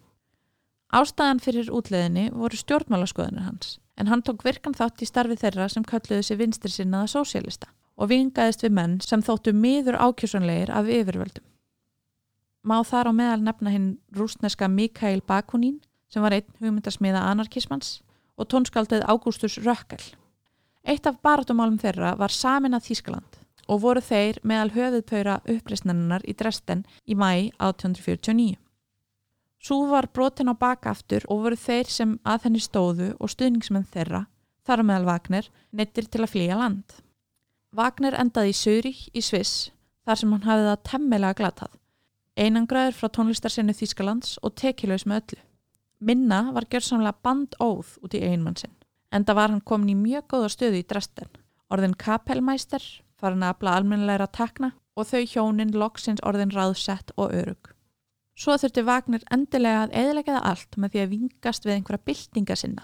Ástæðan 0.89 1.45
fyrir 1.45 1.69
útleðinni 1.69 2.31
voru 2.33 2.65
stjórnmálaskoðanir 2.65 3.51
hans 3.51 3.75
en 3.97 4.07
hann 4.11 4.23
tók 4.25 4.43
virkan 4.43 4.75
þátt 4.75 5.03
í 5.03 5.09
starfi 5.09 5.37
þeirra 5.39 5.67
sem 5.71 5.85
kölluðu 5.87 6.23
sig 6.23 6.39
vinstri 6.39 6.71
sinnaða 6.71 7.11
sósélista 7.15 7.71
og 7.95 8.11
vingaðist 8.11 8.65
við 8.65 8.75
menn 8.75 8.95
sem 9.03 9.23
þóttu 9.23 9.53
miður 9.55 9.97
ákjössanleir 9.99 10.71
af 10.71 10.89
yfirvöldum. 10.91 11.45
Má 12.65 12.81
þar 12.83 13.11
á 13.11 13.13
meðal 13.13 13.41
nefna 13.45 13.71
hinn 13.71 13.89
rúsneska 14.15 14.67
Mikael 14.67 15.21
Bakunin 15.21 15.79
sem 16.11 16.23
var 16.23 16.33
einn 16.35 16.49
hugmyndasmiða 16.59 17.21
anarkismans 17.29 18.01
og 18.35 18.49
tónskaldið 18.51 19.05
Ágústus 19.07 19.59
Rökkel. 19.63 20.01
Eitt 20.83 21.07
af 21.07 21.21
baratumálum 21.23 21.79
þeirra 21.81 22.15
var 22.19 22.33
samin 22.33 22.75
að 22.75 22.89
Þískaland 22.89 23.39
og 23.71 23.81
voru 23.81 24.01
þeir 24.03 24.41
meðal 24.43 24.73
höfuðpöyra 24.75 25.39
uppreysnarinnar 25.49 26.25
í 26.27 26.35
Dresden 26.37 26.83
í 27.05 27.15
mæ 27.17 27.51
1849. 27.57 28.57
Sú 29.65 29.87
var 29.89 30.05
brotin 30.13 30.51
á 30.51 30.53
bakaftur 30.53 31.23
og 31.25 31.39
voru 31.41 31.57
þeir 31.57 31.87
sem 31.89 32.11
að 32.21 32.43
henni 32.45 32.59
stóðu 32.61 33.07
og 33.17 33.31
stuðningsmenn 33.33 33.87
þeirra, 33.89 34.19
þar 34.61 34.83
meðal 34.85 35.07
Vagner, 35.07 35.47
nettir 35.73 36.05
til 36.05 36.21
að 36.21 36.33
flýja 36.35 36.57
land. 36.59 36.99
Vagner 37.73 38.13
endaði 38.19 38.51
í 38.53 38.59
Sörík 38.59 38.99
í 39.09 39.23
Sviss 39.25 39.71
þar 40.05 40.21
sem 40.21 40.35
hann 40.35 40.45
hafið 40.45 40.69
það 40.69 40.85
temmilega 40.91 41.37
glatað. 41.39 41.73
Einangraður 42.37 42.99
frá 42.99 43.09
tónlistarsinnu 43.17 43.73
Þýskalands 43.73 44.37
og 44.45 44.53
tekilaus 44.61 45.07
með 45.09 45.21
öllu. 45.23 45.41
Minna 45.97 46.39
var 46.53 46.67
gjörsamlega 46.69 47.17
bandóð 47.25 47.95
út 48.05 48.13
í 48.13 48.21
einmann 48.21 48.59
sinn. 48.59 48.75
Enda 49.09 49.33
var 49.33 49.49
hann 49.49 49.65
komin 49.65 49.95
í 49.95 49.97
mjög 49.97 50.27
góða 50.35 50.51
stöðu 50.53 50.83
í 50.83 50.85
Dresden. 50.85 51.31
Orðin 51.73 51.97
kapelmæster, 51.97 52.83
farin 53.17 53.41
að 53.41 53.55
abla 53.55 53.79
almennilegra 53.79 54.29
takna 54.29 54.75
og 54.93 55.09
þau 55.09 55.23
hjónin 55.25 55.73
loksins 55.73 56.21
orðin 56.21 56.53
ráðsett 56.53 57.15
og 57.17 57.33
örug. 57.33 57.71
Svo 58.35 58.57
þurfti 58.59 58.83
Vagner 58.83 59.23
endilega 59.31 59.85
að 59.85 59.93
eðlega 59.95 60.35
það 60.35 60.49
allt 60.49 60.77
með 60.77 60.91
því 60.91 61.01
að 61.01 61.13
vingast 61.13 61.65
við 61.65 61.75
einhverja 61.77 62.05
byltinga 62.09 62.57
sinna. 62.59 62.83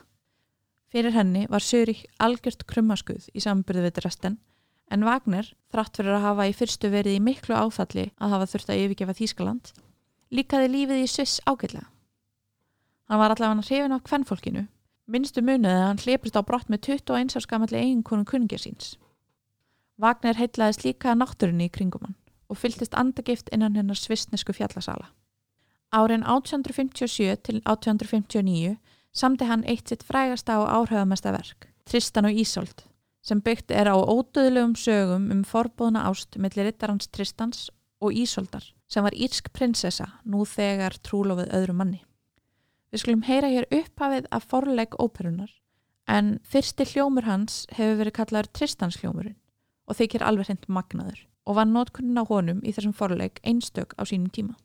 Fyrir 0.91 1.15
henni 1.15 1.43
var 1.51 1.63
Sörik 1.63 2.05
algjört 2.23 2.63
krummaskuð 2.67 3.27
í 3.35 3.43
sambyrðu 3.43 3.83
við 3.87 3.97
Dresden 3.99 4.37
en 4.91 5.05
Vagner, 5.07 5.47
þrátt 5.71 5.99
fyrir 5.99 6.17
að 6.17 6.25
hafa 6.25 6.47
í 6.49 6.55
fyrstu 6.55 6.91
verið 6.91 7.17
í 7.17 7.23
miklu 7.23 7.55
áfalli 7.55 8.09
að 8.19 8.33
hafa 8.35 8.47
þurft 8.51 8.71
að 8.71 8.81
yfirgefa 8.83 9.15
Þýskaland, 9.19 9.71
líkaði 10.35 10.71
lífið 10.73 11.03
í 11.03 11.07
Sviss 11.07 11.39
ágætlega. 11.47 11.87
Hann 13.07 13.21
var 13.21 13.35
allavega 13.35 13.67
hrifin 13.67 13.95
af 13.95 14.03
kvennfólkinu, 14.07 14.65
minnstu 15.11 15.43
munið 15.43 15.71
að 15.77 15.87
hann 15.87 16.03
hliprist 16.03 16.39
á 16.39 16.43
brott 16.47 16.67
með 16.71 16.83
21 16.89 17.39
árskamalli 17.39 17.79
eiginkonum 17.79 18.27
kuningir 18.27 18.63
síns. 18.63 18.97
Vagner 19.99 20.39
heitlaðist 20.39 20.83
líka 20.83 21.15
náttúrunni 21.15 21.67
í 21.67 21.73
kringum 21.73 22.07
hann 22.07 22.19
og 22.51 22.59
fyltist 22.59 22.95
andagift 22.99 23.47
innan 23.55 23.77
hennar 23.79 23.95
svissnesku 23.95 24.51
fjallasala. 24.55 25.07
Árin 25.91 26.23
1857 26.23 27.35
til 27.43 27.57
1859 27.67 28.77
samti 29.11 29.47
hann 29.49 29.65
eitt 29.67 29.89
sitt 29.91 30.05
frægasta 30.07 30.61
og 30.61 30.69
áhrifamesta 30.71 31.33
verk, 31.35 31.67
Tristan 31.83 32.29
og 32.29 32.37
Ísolt, 32.39 32.85
sem 33.19 33.41
byggt 33.43 33.73
er 33.75 33.91
á 33.91 33.95
ódöðlegum 33.99 34.77
sögum 34.79 35.27
um 35.33 35.43
forbóðna 35.43 36.05
ást 36.07 36.37
millir 36.39 36.69
rittarans 36.69 37.11
Tristans 37.11 37.69
og 37.99 38.15
Ísoldar, 38.15 38.63
sem 38.87 39.03
var 39.03 39.11
írsk 39.11 39.51
prinsessa 39.51 40.07
nú 40.23 40.45
þegar 40.47 40.95
trúlofið 41.03 41.51
öðru 41.59 41.75
manni. 41.75 42.01
Við 42.91 43.03
skulum 43.03 43.27
heyra 43.27 43.51
hér 43.51 43.67
upphafið 43.67 44.31
af 44.31 44.47
forleg 44.47 44.95
óperunar, 44.95 45.51
en 46.07 46.39
fyrsti 46.47 46.87
hljómur 46.87 47.27
hans 47.27 47.65
hefur 47.75 47.99
verið 47.99 48.15
kallaður 48.15 48.53
Tristans 48.55 49.01
hljómurinn 49.03 49.39
og 49.91 49.99
þykir 49.99 50.23
alveg 50.23 50.47
hreint 50.47 50.67
magnaður 50.71 51.27
og 51.43 51.59
var 51.59 51.67
nótkunnin 51.67 52.19
á 52.19 52.23
honum 52.23 52.63
í 52.63 52.71
þessum 52.71 52.95
forleg 52.95 53.43
einstök 53.43 53.91
á 53.99 54.07
sínum 54.07 54.31
tíma. 54.31 54.55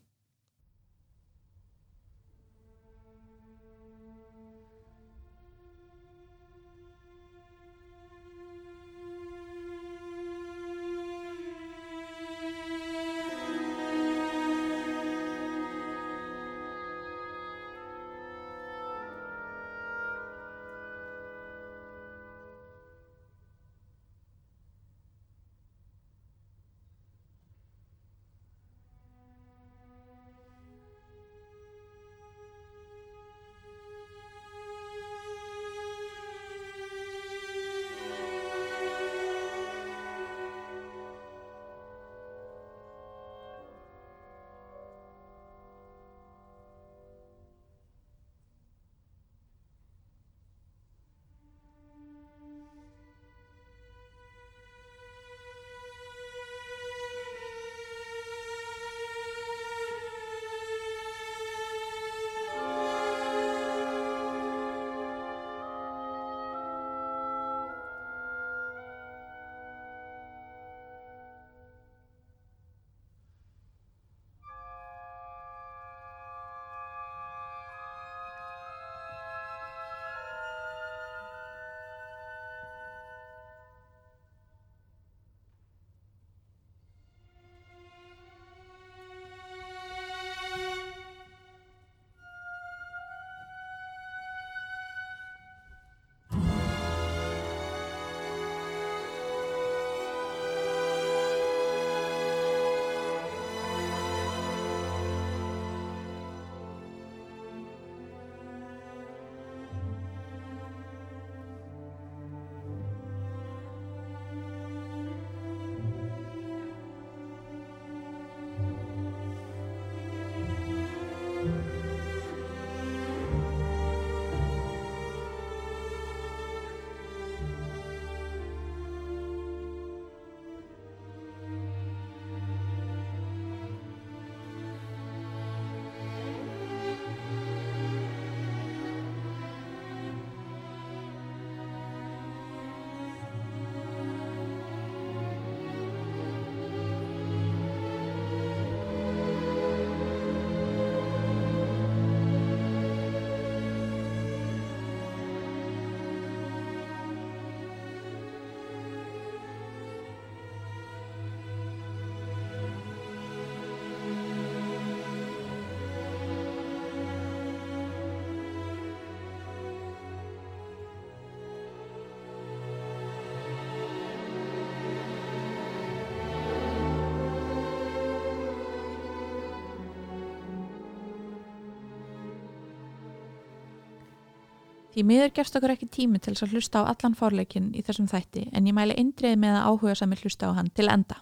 Því 184.97 185.03
miður 185.05 185.29
gefst 185.29 185.53
okkur 185.53 185.69
ekki 185.75 185.85
tími 185.93 186.17
til 186.17 186.31
að 186.33 186.55
hlusta 186.55 186.79
á 186.81 186.89
allan 186.89 187.13
fórleikin 187.13 187.67
í 187.77 187.83
þessum 187.85 188.07
þætti 188.09 188.47
en 188.49 188.65
ég 188.65 188.73
mæli 188.73 188.95
eindrið 188.97 189.35
með 189.37 189.57
að 189.59 189.65
áhuga 189.69 189.93
sami 189.99 190.17
hlusta 190.17 190.49
á 190.49 190.57
hann 190.57 190.71
til 190.73 190.87
enda. 190.89 191.19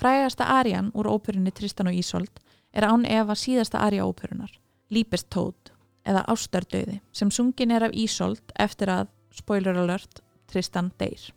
Frægasta 0.00 0.46
arian 0.54 0.88
úr 0.96 1.10
óperunni 1.12 1.52
Tristan 1.52 1.90
og 1.90 1.98
Ísold 2.00 2.40
er 2.72 2.86
án 2.88 3.04
efa 3.04 3.36
síðasta 3.36 3.82
aria 3.84 4.06
óperunar, 4.08 4.56
Lípest 4.88 5.28
Tóð 5.28 5.74
eða 6.08 6.24
Ástardauði 6.32 7.02
sem 7.12 7.28
sungin 7.28 7.76
er 7.76 7.84
af 7.90 7.92
Ísold 7.92 8.56
eftir 8.56 8.88
að, 8.88 9.12
spoiler 9.36 9.76
alert, 9.76 10.24
Tristan 10.48 10.94
deyr. 10.96 11.28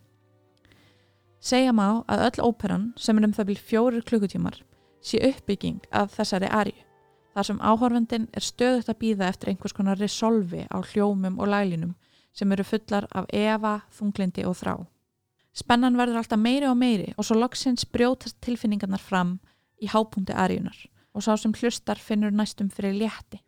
Segja 1.44 1.76
má 1.76 2.06
að 2.08 2.30
öll 2.30 2.48
óperan 2.48 2.94
sem 2.96 3.20
er 3.20 3.28
um 3.28 3.36
það 3.36 3.52
byrj 3.52 3.68
fjórir 3.74 4.08
klukkutímar 4.08 4.64
sé 5.04 5.20
uppbygging 5.20 5.84
af 5.92 6.16
þessari 6.16 6.48
ariu 6.48 6.85
þar 7.36 7.48
sem 7.50 7.60
áhorfendin 7.60 8.28
er 8.32 8.44
stöðut 8.44 8.90
að 8.90 9.00
býða 9.04 9.30
eftir 9.30 9.52
einhvers 9.52 9.76
konar 9.76 10.00
resolvi 10.00 10.64
á 10.72 10.78
hljómum 10.80 11.40
og 11.40 11.52
lælinum 11.52 11.96
sem 12.36 12.52
eru 12.52 12.64
fullar 12.64 13.08
af 13.12 13.28
efa, 13.32 13.82
þunglindi 13.92 14.46
og 14.48 14.56
þrá. 14.60 14.76
Spennan 15.56 15.96
verður 16.00 16.20
alltaf 16.20 16.40
meiri 16.40 16.68
og 16.68 16.78
meiri 16.80 17.14
og 17.16 17.28
svo 17.28 17.38
loksins 17.40 17.86
brjótast 17.88 18.40
tilfinningarnar 18.44 19.04
fram 19.04 19.38
í 19.80 19.88
hápunkti 19.92 20.36
ariunar 20.36 20.80
og 21.16 21.24
sá 21.24 21.36
sem 21.40 21.54
hlustar 21.56 22.00
finnur 22.00 22.32
næstum 22.32 22.72
fyrir 22.72 22.96
létti. 22.96 23.40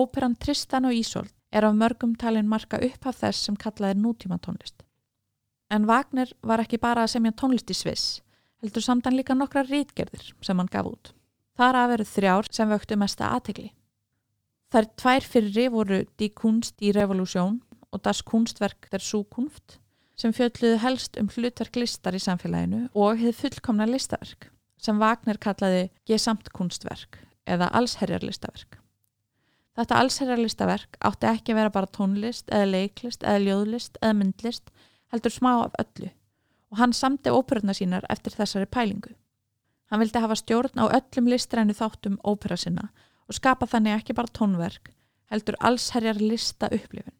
Óperan 0.00 0.36
Tristan 0.40 0.86
og 0.88 0.96
Ísolt 0.96 1.34
er 1.52 1.66
af 1.66 1.74
mörgum 1.76 2.14
talin 2.16 2.48
marka 2.48 2.78
upp 2.80 3.06
af 3.10 3.18
þess 3.20 3.44
sem 3.46 3.56
kallað 3.56 3.92
er 3.92 3.98
nútíma 4.00 4.38
tónlist. 4.40 4.84
En 5.70 5.84
Wagner 5.90 6.30
var 6.42 6.62
ekki 6.62 6.80
bara 6.80 7.04
að 7.04 7.12
semja 7.14 7.34
tónlist 7.36 7.70
í 7.70 7.76
Sviss, 7.76 8.22
heldur 8.62 8.84
samtan 8.86 9.18
líka 9.18 9.36
nokkra 9.36 9.66
rítgerðir 9.66 10.32
sem 10.40 10.56
hann 10.58 10.72
gaf 10.72 10.88
út. 10.88 11.12
Þar 11.58 11.80
að 11.82 11.92
veru 11.92 12.08
þrjár 12.14 12.48
sem 12.54 12.72
vöktu 12.72 12.96
mesta 12.96 13.28
aðtegli. 13.34 13.68
Þær 14.72 14.90
tvær 15.02 15.28
fyrri 15.34 15.68
voru 15.68 16.00
Die 16.16 16.32
Kunst 16.32 16.80
í 16.80 16.94
Revolution 16.96 17.60
og 17.90 18.04
Das 18.06 18.22
Kunstwerk 18.22 18.88
der 18.90 19.04
Zukunft 19.04 19.80
sem 20.16 20.32
fjöldluðu 20.32 20.80
helst 20.80 21.20
um 21.20 21.28
hlutverk 21.28 21.76
listar 21.76 22.16
í 22.16 22.22
samfélaginu 22.22 22.86
og 22.94 23.20
hefði 23.20 23.36
fullkomna 23.42 23.88
listaverk 23.90 24.48
sem 24.80 25.00
Wagner 25.00 25.36
kallaði 25.36 25.88
gesamt 26.08 26.52
kunstverk 26.56 27.20
eða 27.44 27.68
allsherjarlistaverk. 27.76 28.79
Þetta 29.80 29.96
allsherjarlistaverk 29.96 30.96
átti 31.08 31.24
ekki 31.24 31.52
að 31.54 31.56
vera 31.56 31.72
bara 31.72 31.88
tónlist 31.88 32.50
eða 32.52 32.66
leiklist 32.68 33.22
eða 33.24 33.40
ljóðlist 33.46 33.94
eða 34.02 34.16
myndlist 34.18 34.66
heldur 35.08 35.32
smá 35.32 35.52
af 35.54 35.78
öllu 35.80 36.08
og 36.70 36.80
hann 36.82 36.92
samti 36.92 37.32
óperuna 37.32 37.72
sínar 37.72 38.04
eftir 38.12 38.34
þessari 38.36 38.68
pælingu. 38.68 39.14
Hann 39.88 40.02
vildi 40.02 40.20
hafa 40.20 40.36
stjórn 40.36 40.76
á 40.76 40.84
öllum 40.84 41.30
listrænu 41.32 41.72
þáttum 41.78 42.18
ópera 42.20 42.58
sinna 42.60 42.90
og 43.24 43.38
skapa 43.38 43.64
þannig 43.70 43.96
ekki 44.02 44.16
bara 44.18 44.28
tónverk 44.36 44.90
heldur 45.32 45.56
allsherjarlista 45.64 46.68
upplifun. 46.76 47.16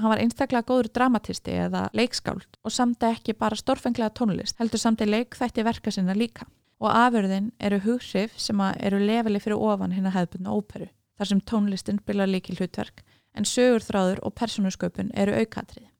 Hann 0.00 0.14
var 0.14 0.22
einstaklega 0.22 0.64
góður 0.64 0.88
dramatisti 0.96 1.58
eða 1.66 1.82
leikskáld 1.92 2.56
og 2.64 2.72
samti 2.72 3.10
ekki 3.10 3.34
bara 3.36 3.58
stórfenglega 3.60 4.14
tónlist 4.16 4.56
heldur 4.62 4.80
samti 4.80 5.04
leikþætti 5.04 5.66
verka 5.68 5.92
sinna 5.92 6.16
líka 6.16 6.48
og 6.80 6.88
afurðin 6.88 7.52
eru 7.60 7.82
hughrif 7.84 8.40
sem 8.40 8.64
eru 8.80 9.02
lefili 9.04 9.44
fyrir 9.44 9.60
ofan 9.60 9.92
hinn 9.92 10.08
að 10.08 10.16
hefðbunna 10.16 10.56
óperu 10.56 10.88
þar 11.20 11.28
sem 11.28 11.40
tónlistin 11.44 12.00
byrja 12.08 12.26
líkil 12.30 12.56
hlutverk 12.56 13.02
en 13.36 13.44
sögurþráður 13.44 14.22
og 14.24 14.32
persónusköpun 14.40 15.10
eru 15.12 15.34
aukatrið. 15.36 15.90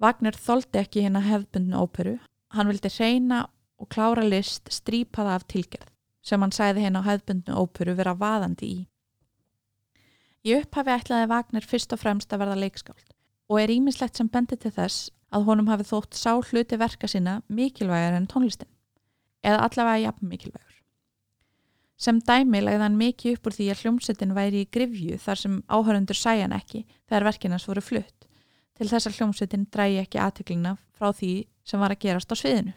Wagner 0.00 0.38
þóldi 0.38 0.80
ekki 0.80 1.02
hinn 1.04 1.18
að 1.18 1.26
hefðbundna 1.28 1.82
óperu, 1.84 2.14
hann 2.56 2.70
vildi 2.70 2.88
reyna 2.94 3.42
og 3.76 3.90
klára 3.92 4.24
list 4.24 4.70
strípaða 4.72 5.34
af 5.36 5.44
tilgerð 5.52 5.92
sem 6.24 6.40
hann 6.40 6.54
sæði 6.54 6.86
hinn 6.86 6.96
á 6.96 7.04
hefðbundnu 7.04 7.58
óperu 7.60 7.94
vera 7.98 8.16
vaðandi 8.16 8.70
í. 8.72 8.78
Í 10.48 10.56
upphafi 10.56 10.94
ætlaði 10.94 11.28
Wagner 11.28 11.68
fyrst 11.68 11.92
og 11.92 12.00
fremst 12.00 12.32
að 12.32 12.46
verða 12.46 12.58
leikskáld 12.62 13.12
og 13.52 13.60
er 13.60 13.74
ímislegt 13.74 14.16
sem 14.16 14.32
bendi 14.32 14.56
til 14.56 14.72
þess 14.72 15.10
að 15.34 15.44
honum 15.50 15.68
hafi 15.68 15.84
þótt 15.90 16.16
sá 16.16 16.32
hluti 16.40 16.80
verka 16.80 17.10
sína 17.10 17.40
mikilvægar 17.52 18.16
en 18.16 18.30
tónlistin 18.30 18.70
eða 19.44 19.68
allavega 19.68 20.06
jafn 20.06 20.32
mikilvægur. 20.32 20.77
Sem 21.98 22.20
dæmi 22.22 22.60
lagði 22.62 22.84
hann 22.84 22.98
mikið 22.98 23.36
upp 23.36 23.48
úr 23.50 23.56
því 23.56 23.64
að 23.72 23.80
hljómsettin 23.82 24.34
væri 24.36 24.62
í 24.62 24.70
grifju 24.70 25.18
þar 25.18 25.40
sem 25.40 25.54
áhörundur 25.66 26.18
sæjan 26.18 26.54
ekki 26.54 26.84
þegar 27.08 27.26
verkinans 27.32 27.66
voru 27.66 27.82
flutt 27.82 28.28
til 28.78 28.86
þess 28.86 29.08
að 29.08 29.16
hljómsettin 29.18 29.66
drægi 29.74 29.98
ekki 30.04 30.20
aðtöklina 30.22 30.76
frá 30.94 31.10
því 31.10 31.32
sem 31.66 31.82
var 31.82 31.94
að 31.94 32.04
gerast 32.04 32.30
á 32.30 32.36
sviðinu. 32.38 32.74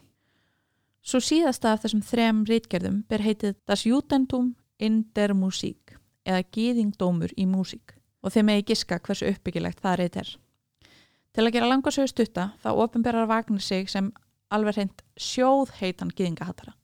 Svo 1.02 1.18
síðasta 1.22 1.72
af 1.72 1.84
þessum 1.84 2.02
þrem 2.06 2.42
rítgerðum 2.46 3.00
ber 3.10 3.22
heitið 3.22 3.56
Das 3.66 3.86
Judentum 3.86 4.52
in 4.82 5.04
der 5.14 5.34
Musik 5.34 5.96
eða 6.26 6.42
Gýðingdómur 6.54 7.34
í 7.38 7.46
músík 7.46 7.96
og 8.22 8.34
þeim 8.34 8.50
megi 8.50 8.68
giska 8.70 9.00
hversu 9.02 9.30
uppbyggilegt 9.30 9.82
það 9.82 9.98
reyt 9.98 10.18
er. 10.22 10.28
Til 11.32 11.46
að 11.46 11.54
gera 11.56 11.70
langarsögu 11.70 12.10
stutta 12.10 12.50
þá 12.62 12.70
ofinberar 12.74 13.30
Vagnar 13.30 13.62
sig 13.62 13.90
sem 13.90 14.12
alveg 14.50 14.78
hreint 14.78 15.02
sjóð 15.16 15.74
heitan 15.80 16.10
gýðingahattara 16.10 16.74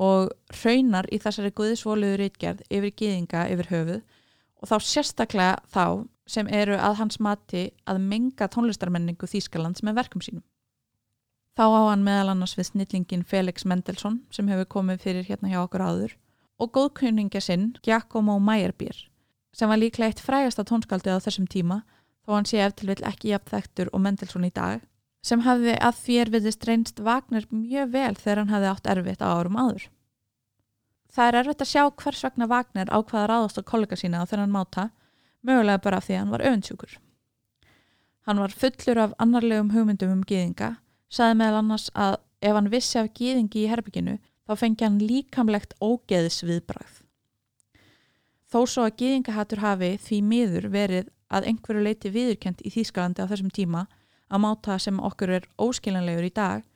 og 0.00 0.30
raunar 0.62 1.08
í 1.12 1.18
þessari 1.20 1.52
guðisvóluður 1.56 2.22
rítgerð 2.24 2.64
yfir 2.72 2.94
gýðinga 2.96 3.44
yfir 3.52 3.68
höfuð 3.72 4.00
og 4.60 4.70
þá 4.70 4.76
sérstaklega 4.84 5.58
þá 5.72 5.84
sem 6.30 6.48
eru 6.48 6.78
að 6.78 6.96
hans 7.00 7.18
mati 7.20 7.66
að 7.90 8.00
menga 8.06 8.48
tónlistarmenningu 8.48 9.28
Þýskalands 9.28 9.82
með 9.84 9.98
verkum 9.98 10.22
sínum. 10.24 10.44
Þá 11.58 11.64
á 11.66 11.80
hann 11.90 12.04
meðal 12.06 12.32
annars 12.32 12.54
við 12.56 12.70
snillingin 12.70 13.26
Felix 13.26 13.66
Mendelssohn 13.66 14.20
sem 14.32 14.48
hefur 14.48 14.68
komið 14.76 15.02
fyrir 15.04 15.26
hérna 15.26 15.50
hjá 15.50 15.60
okkur 15.64 15.84
áður 15.84 16.16
og 16.60 16.72
góðkunninga 16.76 17.42
sinn 17.42 17.72
Giacomo 17.84 18.38
Meyerbeer 18.40 19.06
sem 19.56 19.68
var 19.68 19.80
líklega 19.80 20.12
eitt 20.12 20.22
frægasta 20.22 20.64
tónskaldið 20.64 21.18
á 21.18 21.24
þessum 21.26 21.48
tíma 21.50 21.82
þó 22.24 22.36
hann 22.36 22.48
sé 22.48 22.60
eftir 22.62 22.92
vil 22.92 23.02
ekki 23.10 23.32
jafnþektur 23.32 23.90
og 23.92 24.04
Mendelssohn 24.04 24.46
í 24.46 24.52
dag 24.54 24.84
sem 25.22 25.42
hafði 25.44 25.74
að 25.76 25.98
þér 26.04 26.30
viðist 26.34 26.66
reynst 26.68 27.00
Wagner 27.04 27.46
mjög 27.52 27.90
vel 27.92 28.14
þegar 28.16 28.42
hann 28.42 28.54
hafði 28.54 28.70
átt 28.70 28.90
erfitt 28.94 29.24
á 29.24 29.28
árum 29.28 29.58
áður. 29.60 29.84
Það 31.10 31.28
er 31.28 31.38
erfitt 31.40 31.64
að 31.64 31.70
sjá 31.72 31.82
hvers 32.02 32.24
vegna 32.24 32.48
Wagner 32.50 32.92
ákvaða 32.94 33.26
ráðast 33.28 33.60
á 33.60 33.62
kollega 33.66 33.98
sína 33.98 34.22
á 34.22 34.30
þennan 34.30 34.54
máta, 34.54 34.90
mögulega 35.42 35.82
bara 35.82 35.98
af 35.98 36.06
því 36.06 36.16
að 36.16 36.20
hann 36.22 36.34
var 36.34 36.46
öfundsjúkur. 36.46 36.96
Hann 38.28 38.40
var 38.40 38.54
fullur 38.54 39.02
af 39.04 39.14
annarlegum 39.18 39.72
hugmyndum 39.74 40.14
um 40.14 40.24
gýðinga, 40.24 40.74
saði 41.10 41.38
meðal 41.40 41.60
annars 41.64 41.88
að 41.94 42.18
ef 42.40 42.56
hann 42.56 42.72
vissi 42.72 43.00
af 43.00 43.12
gýðingi 43.16 43.64
í 43.64 43.70
herbygginu 43.70 44.18
þá 44.46 44.56
fengi 44.56 44.86
hann 44.86 45.00
líkamlegt 45.02 45.76
ógeðsviðbrað. 45.82 47.00
Þó 48.50 48.60
svo 48.66 48.84
að 48.86 48.96
gýðingahatur 49.02 49.62
hafi 49.62 49.90
því 50.02 50.20
miður 50.26 50.68
verið 50.72 51.10
að 51.30 51.46
einhverju 51.50 51.82
leiti 51.86 52.10
viðurkent 52.10 52.62
í 52.66 52.72
Þýskalandi 52.74 53.22
á 53.22 53.30
þessum 53.30 53.50
tíma 53.54 53.84
að 54.30 54.42
máta 54.44 54.78
sem 54.78 55.00
okkur 55.02 55.36
er 55.38 55.48
óskiljanlegur 55.58 56.28
í 56.28 56.34
dag 56.34 56.66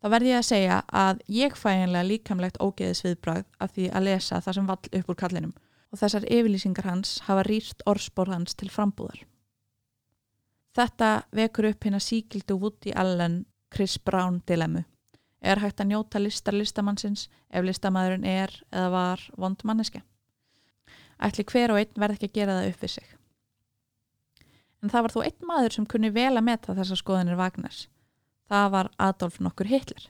þá 0.00 0.08
verði 0.14 0.32
ég 0.32 0.40
að 0.40 0.48
segja 0.48 0.76
að 0.96 1.24
ég 1.28 1.56
fæ 1.58 1.70
einlega 1.72 2.08
líkamlegt 2.08 2.60
ógeðis 2.60 3.02
viðbrað 3.04 3.44
af 3.60 3.74
því 3.74 3.88
að 3.90 4.06
lesa 4.08 4.40
það 4.40 4.56
sem 4.58 4.70
vall 4.70 4.92
upp 5.00 5.12
úr 5.12 5.18
kallinum 5.22 5.52
og 5.90 6.00
þessar 6.00 6.28
yfirlýsingar 6.30 6.88
hans 6.88 7.18
hafa 7.26 7.44
rýrt 7.48 7.84
orðspór 7.90 8.30
hans 8.30 8.54
til 8.54 8.70
frambúðar. 8.70 9.24
Þetta 10.78 11.10
vekur 11.34 11.72
upp 11.72 11.84
hérna 11.84 12.00
síkildu 12.00 12.56
Woody 12.56 12.94
Allen 12.94 13.42
Chris 13.74 13.98
Brown 13.98 14.40
dilemmu. 14.46 14.84
Er 15.42 15.58
hægt 15.58 15.80
að 15.82 15.90
njóta 15.90 16.20
listar 16.20 16.54
listamannsins 16.54 17.26
ef 17.50 17.64
listamæðurinn 17.64 18.28
er 18.28 18.52
eða 18.70 18.90
var 18.94 19.24
vond 19.36 19.64
manneske? 19.64 20.04
Ætli 21.20 21.44
hver 21.48 21.74
og 21.74 21.80
einn 21.80 21.96
verð 22.00 22.20
ekki 22.20 22.30
að 22.30 22.38
gera 22.38 22.60
það 22.60 22.70
upp 22.70 22.84
við 22.84 22.94
sig 22.98 23.16
en 24.82 24.92
það 24.92 25.06
var 25.06 25.14
þó 25.14 25.20
einn 25.24 25.48
maður 25.48 25.76
sem 25.76 25.86
kunni 25.86 26.10
vel 26.14 26.32
að 26.32 26.46
meta 26.46 26.76
þessar 26.76 27.00
skoðanir 27.00 27.38
Vagnars. 27.40 27.84
Það 28.50 28.72
var 28.74 28.90
Adolf 28.98 29.38
nokkur 29.40 29.70
Hitler. 29.70 30.08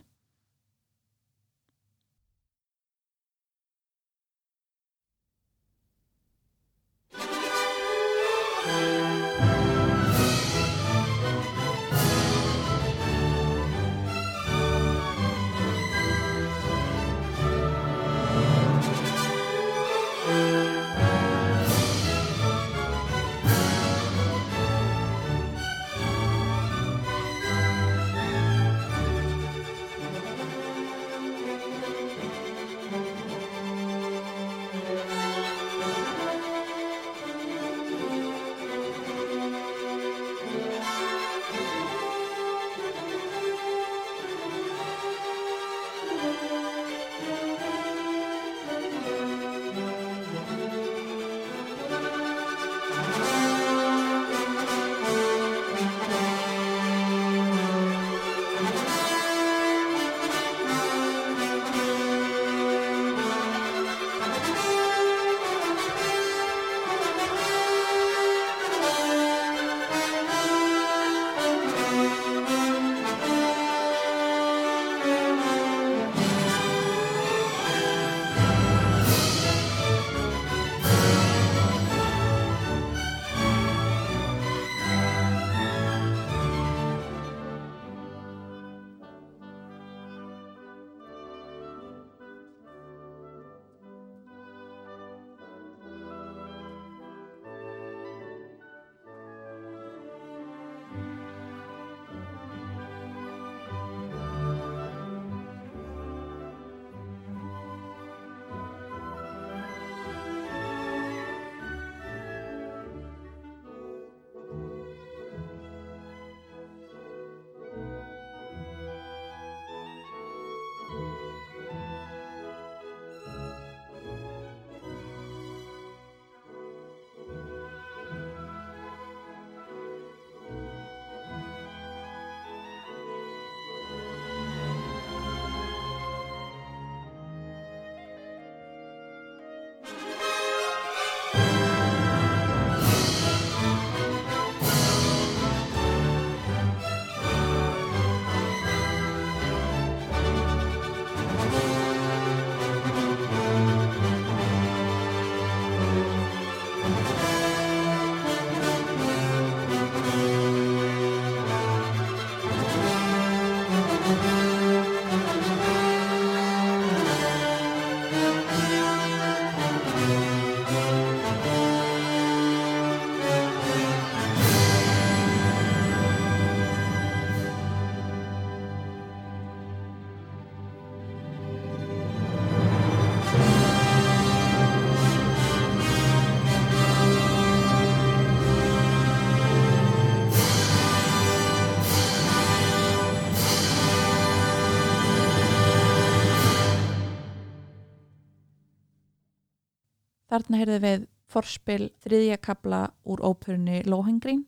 Þarna 200.31 200.61
heyrðu 200.61 200.79
við 200.85 201.07
forspil 201.31 201.91
þriðja 202.05 202.39
kabla 202.43 202.81
úr 203.03 203.23
óperunni 203.23 203.83
Lohengrin 203.87 204.45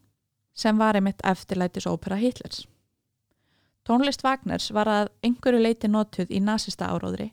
sem 0.55 0.79
var 0.79 0.99
einmitt 0.99 1.23
eftirlætis 1.27 1.89
ópera 1.91 2.19
Hitlers. 2.21 2.67
Tónlist 3.83 4.23
Wagners 4.23 4.71
var 4.71 4.87
að 4.87 5.09
einhverju 5.27 5.63
leiti 5.63 5.91
notuð 5.91 6.31
í 6.31 6.39
nazista 6.43 6.91
áróðri 6.93 7.33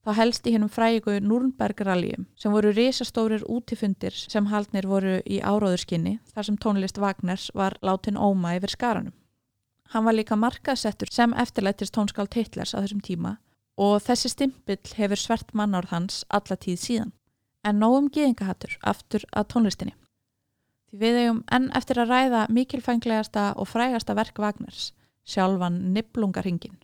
þá 0.00 0.14
helst 0.16 0.46
í 0.48 0.54
hennum 0.54 0.72
frægu 0.72 1.18
Nürnberg 1.20 1.82
rallyum 1.84 2.24
sem 2.40 2.52
voru 2.54 2.72
risastórir 2.72 3.44
útifundir 3.44 4.16
sem 4.16 4.48
haldnir 4.48 4.88
voru 4.88 5.18
í 5.28 5.42
áróðurskinni 5.44 6.16
þar 6.32 6.48
sem 6.48 6.56
tónlist 6.56 7.00
Wagners 7.02 7.50
var 7.54 7.76
látin 7.84 8.16
óma 8.16 8.54
yfir 8.56 8.72
skaranum. 8.72 9.16
Hann 9.92 10.06
var 10.06 10.16
líka 10.16 10.38
markaðsettur 10.38 11.10
sem 11.12 11.34
eftirlættist 11.36 11.92
tónskald 11.92 12.32
Hitlers 12.32 12.72
á 12.72 12.80
þessum 12.80 13.04
tíma 13.04 13.36
og 13.76 14.00
þessi 14.04 14.32
stimpill 14.32 14.96
hefur 14.96 15.20
svert 15.20 15.52
mannárð 15.52 15.92
hans 15.92 16.24
alla 16.30 16.56
tíð 16.56 16.80
síðan. 16.80 17.12
En 17.64 17.80
nógum 17.82 18.08
gíðingahattur 18.08 18.78
aftur 18.92 19.26
að 19.36 19.48
tónlistinni. 19.52 19.96
Því 20.90 21.00
við 21.02 21.18
eigum 21.22 21.42
enn 21.52 21.68
eftir 21.76 22.00
að 22.02 22.14
ræða 22.14 22.46
mikilfænglegasta 22.56 23.50
og 23.60 23.68
frægasta 23.68 24.16
verk 24.18 24.40
Wagners, 24.42 24.90
sjálfan 25.28 25.76
Niblungarhingin. 25.94 26.80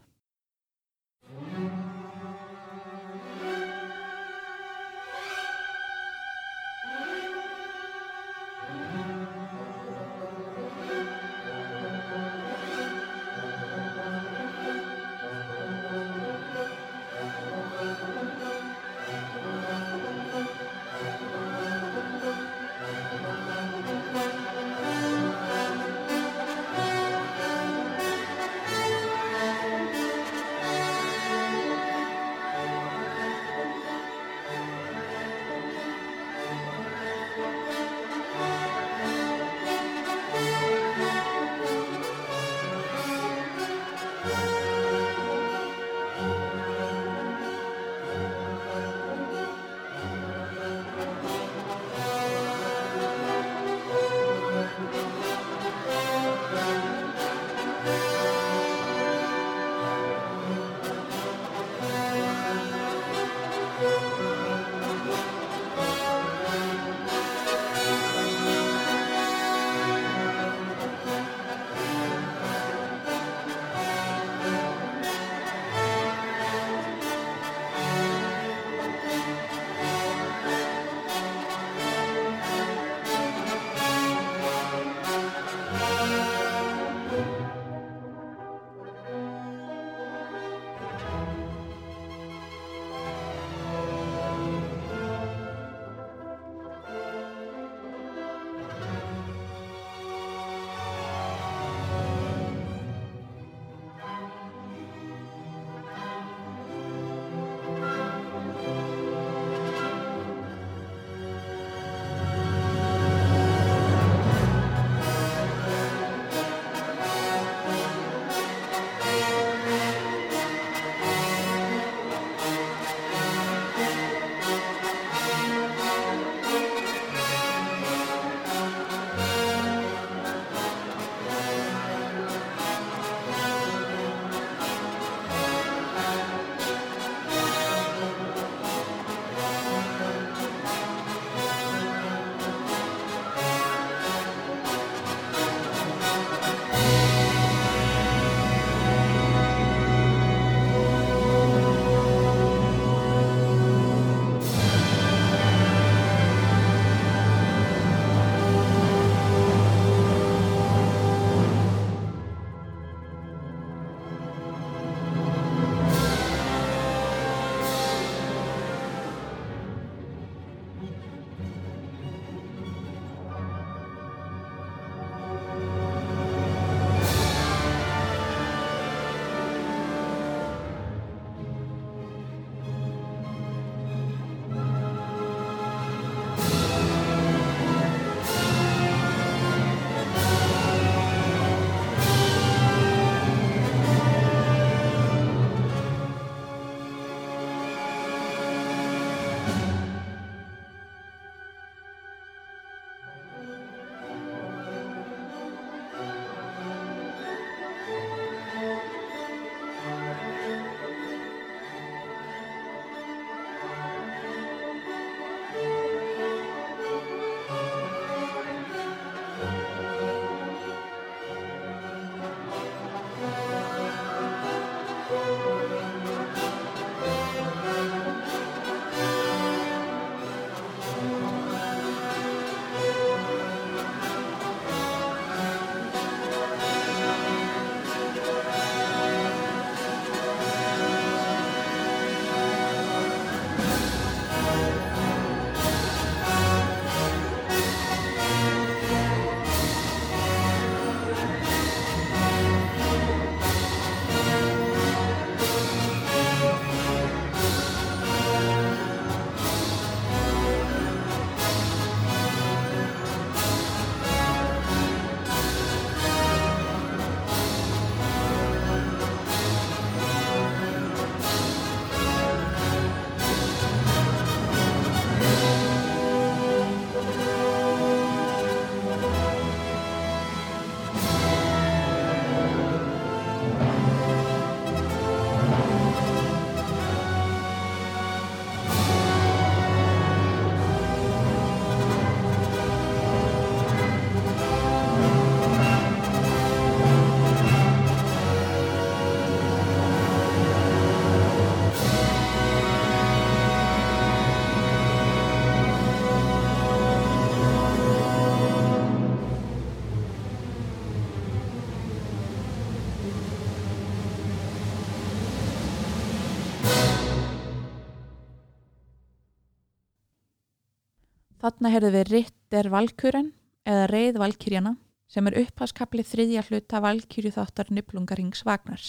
Þarna 321.46 321.70
heyrðu 321.70 321.90
við 321.94 322.08
Ritter 322.10 322.66
Valkuren 322.74 323.26
eða 323.70 323.84
Reið 323.86 324.16
Valkyrjana 324.18 324.72
sem 325.06 325.28
er 325.30 325.36
upphagskapli 325.44 326.02
þriðja 326.02 326.42
hluta 326.48 326.80
Valkyrju 326.82 327.30
þáttar 327.36 327.70
Niblungarings 327.70 328.42
Vagnars. 328.48 328.88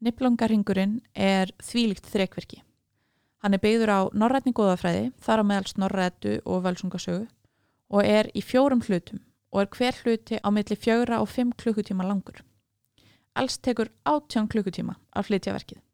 Niblungaringurinn 0.00 0.94
er 1.12 1.52
þvílikt 1.60 2.08
þrekverki. 2.08 2.62
Hann 3.44 3.58
er 3.58 3.60
byggður 3.60 3.92
á 3.92 4.00
norrætni 4.16 4.54
góðafræði, 4.56 5.12
þar 5.20 5.44
á 5.44 5.48
meðal 5.52 5.68
snorrætu 5.68 6.34
og 6.48 6.64
völsungasögu 6.64 7.28
og 7.92 8.08
er 8.08 8.32
í 8.32 8.40
fjórum 8.40 8.80
hlutum 8.88 9.20
og 9.52 9.66
er 9.66 9.72
hver 9.76 10.00
hluti 10.00 10.40
á 10.40 10.48
milli 10.48 10.80
fjögra 10.80 11.20
og 11.20 11.28
fimm 11.28 11.52
klukkutíma 11.52 12.08
langur. 12.08 12.40
Alls 13.36 13.60
tekur 13.60 13.92
átján 14.08 14.48
klukkutíma 14.48 14.96
að 15.12 15.28
flytja 15.28 15.60
verkið. 15.60 15.84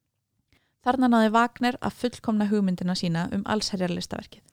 Þarna 0.86 1.10
náði 1.10 1.34
Wagner 1.34 1.82
að 1.82 2.04
fullkomna 2.04 2.52
hugmyndina 2.54 2.94
sína 2.94 3.32
um 3.34 3.42
allsherjarlistaverkið. 3.42 4.46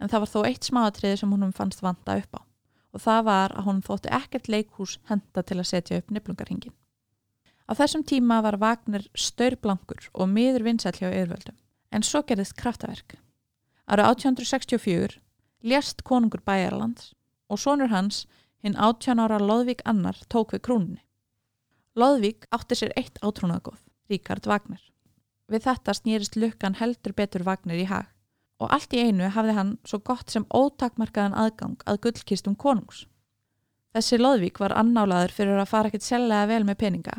En 0.00 0.08
það 0.08 0.24
var 0.24 0.32
þó 0.32 0.40
eitt 0.48 0.66
smáatriði 0.66 1.20
sem 1.20 1.32
húnum 1.32 1.52
fannst 1.52 1.82
vanda 1.84 2.16
upp 2.20 2.40
á 2.40 2.42
og 2.90 3.02
það 3.04 3.24
var 3.28 3.54
að 3.54 3.66
hún 3.68 3.82
þótti 3.86 4.12
ekkert 4.16 4.48
leikhús 4.50 4.98
henda 5.10 5.44
til 5.46 5.58
að 5.60 5.68
setja 5.70 5.98
upp 6.00 6.10
nefnungarhingin. 6.14 6.74
Á 7.70 7.72
þessum 7.78 8.02
tíma 8.06 8.40
var 8.42 8.58
Wagner 8.58 9.04
staurblankur 9.14 10.08
og 10.12 10.30
miður 10.30 10.66
vinsæl 10.66 10.96
hjá 10.96 11.06
yfirvöldum, 11.06 11.54
en 11.94 12.06
svo 12.06 12.24
gerðist 12.26 12.56
kraftaverk. 12.58 13.14
Ára 13.86 14.08
1864 14.10 15.20
lést 15.62 16.02
konungur 16.02 16.42
Bæjarlands 16.42 17.12
og 17.50 17.60
sonur 17.62 17.90
hans, 17.94 18.24
hinn 18.62 18.76
18 18.76 19.22
ára 19.22 19.38
Lóðvík 19.38 19.84
Annar, 19.88 20.18
tók 20.28 20.54
við 20.54 20.64
krúnunni. 20.66 21.02
Lóðvík 21.94 22.46
átti 22.54 22.76
sér 22.78 22.94
eitt 22.96 23.18
átrúnaðgóð, 23.22 23.78
Ríkard 24.10 24.46
Wagner. 24.46 24.82
Við 25.50 25.66
þetta 25.66 25.94
snýrist 25.94 26.38
lukkan 26.38 26.78
heldur 26.78 27.14
betur 27.14 27.46
Wagner 27.46 27.78
í 27.78 27.86
hag 27.90 28.10
og 28.60 28.72
allt 28.74 28.92
í 28.92 29.00
einu 29.08 29.30
hafði 29.32 29.56
hann 29.56 29.72
svo 29.88 30.00
gott 30.04 30.30
sem 30.32 30.44
ótakmarkaðan 30.52 31.36
aðgang 31.38 31.80
að 31.88 32.02
gullkistum 32.06 32.56
konungs. 32.60 33.06
Þessi 33.96 34.20
loðvík 34.20 34.60
var 34.62 34.76
annálaður 34.78 35.34
fyrir 35.34 35.58
að 35.58 35.70
fara 35.72 35.90
ekkert 35.90 36.06
sellega 36.06 36.48
vel 36.50 36.62
með 36.68 36.80
peninga 36.84 37.16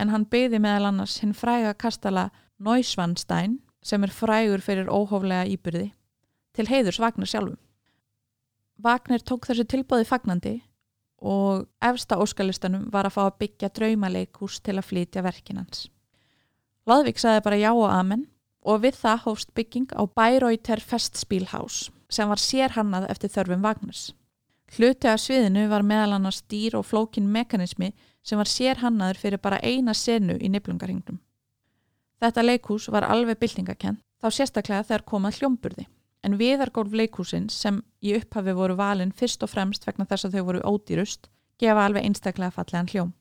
en 0.00 0.10
hann 0.10 0.28
byði 0.30 0.60
meðal 0.62 0.88
annars 0.90 1.18
hinn 1.22 1.34
fræga 1.36 1.74
kastala 1.74 2.30
Neusvanstein 2.62 3.58
sem 3.84 4.04
er 4.06 4.14
frægur 4.14 4.62
fyrir 4.64 4.88
óhóflega 4.88 5.44
íbyrði 5.50 5.90
til 6.54 6.68
heiðurs 6.70 7.00
Vagnar 7.02 7.28
sjálfum. 7.28 7.58
Vagnar 8.80 9.22
tók 9.22 9.46
þessu 9.48 9.66
tilbóði 9.68 10.06
fagnandi 10.08 10.54
og 11.24 11.66
efsta 11.84 12.18
óskalistanum 12.20 12.88
var 12.92 13.08
að 13.08 13.16
fá 13.16 13.22
að 13.26 13.36
byggja 13.42 13.70
draumaleikús 13.76 14.60
til 14.64 14.78
að 14.78 14.88
flytja 14.88 15.22
verkinans. 15.24 15.88
Loðvík 16.88 17.20
saði 17.20 17.44
bara 17.44 17.60
já 17.60 17.70
og 17.72 17.88
amen 17.88 18.26
og 18.64 18.82
við 18.84 18.98
það 19.02 19.24
hófst 19.26 19.54
bygging 19.54 19.92
á 19.92 20.02
Bayreuther 20.08 20.80
Festspielhaus 20.80 21.90
sem 22.10 22.28
var 22.28 22.40
sérhannað 22.40 23.08
eftir 23.12 23.32
þörfum 23.34 23.64
Vagnars. 23.64 24.12
Hluti 24.74 25.08
af 25.10 25.20
sviðinu 25.20 25.68
var 25.70 25.84
meðal 25.86 26.16
annars 26.16 26.42
dýr 26.50 26.78
og 26.78 26.86
flókin 26.88 27.28
mekanismi 27.30 27.92
sem 28.24 28.40
var 28.40 28.50
sérhannaður 28.50 29.20
fyrir 29.20 29.42
bara 29.42 29.60
eina 29.62 29.94
senu 29.94 30.38
í 30.40 30.50
neflungarhingnum. 30.50 31.20
Þetta 32.22 32.44
leikús 32.46 32.88
var 32.90 33.04
alveg 33.04 33.38
byltingakent 33.38 34.00
þá 34.22 34.30
sérstaklega 34.32 34.86
þegar 34.88 35.04
komað 35.10 35.40
hljómburði 35.40 35.86
en 36.24 36.38
viðargólf 36.40 36.94
leikúsins 36.96 37.56
sem 37.60 37.82
í 38.00 38.14
upphafi 38.16 38.54
voru 38.56 38.78
valin 38.78 39.12
fyrst 39.12 39.44
og 39.44 39.52
fremst 39.52 39.84
vegna 39.86 40.06
þess 40.08 40.28
að 40.28 40.38
þau 40.38 40.44
voru 40.48 40.64
ódýrust 40.64 41.28
gefa 41.60 41.84
alveg 41.84 42.06
einstaklega 42.08 42.54
fallegan 42.54 42.88
hljóm. 42.90 43.12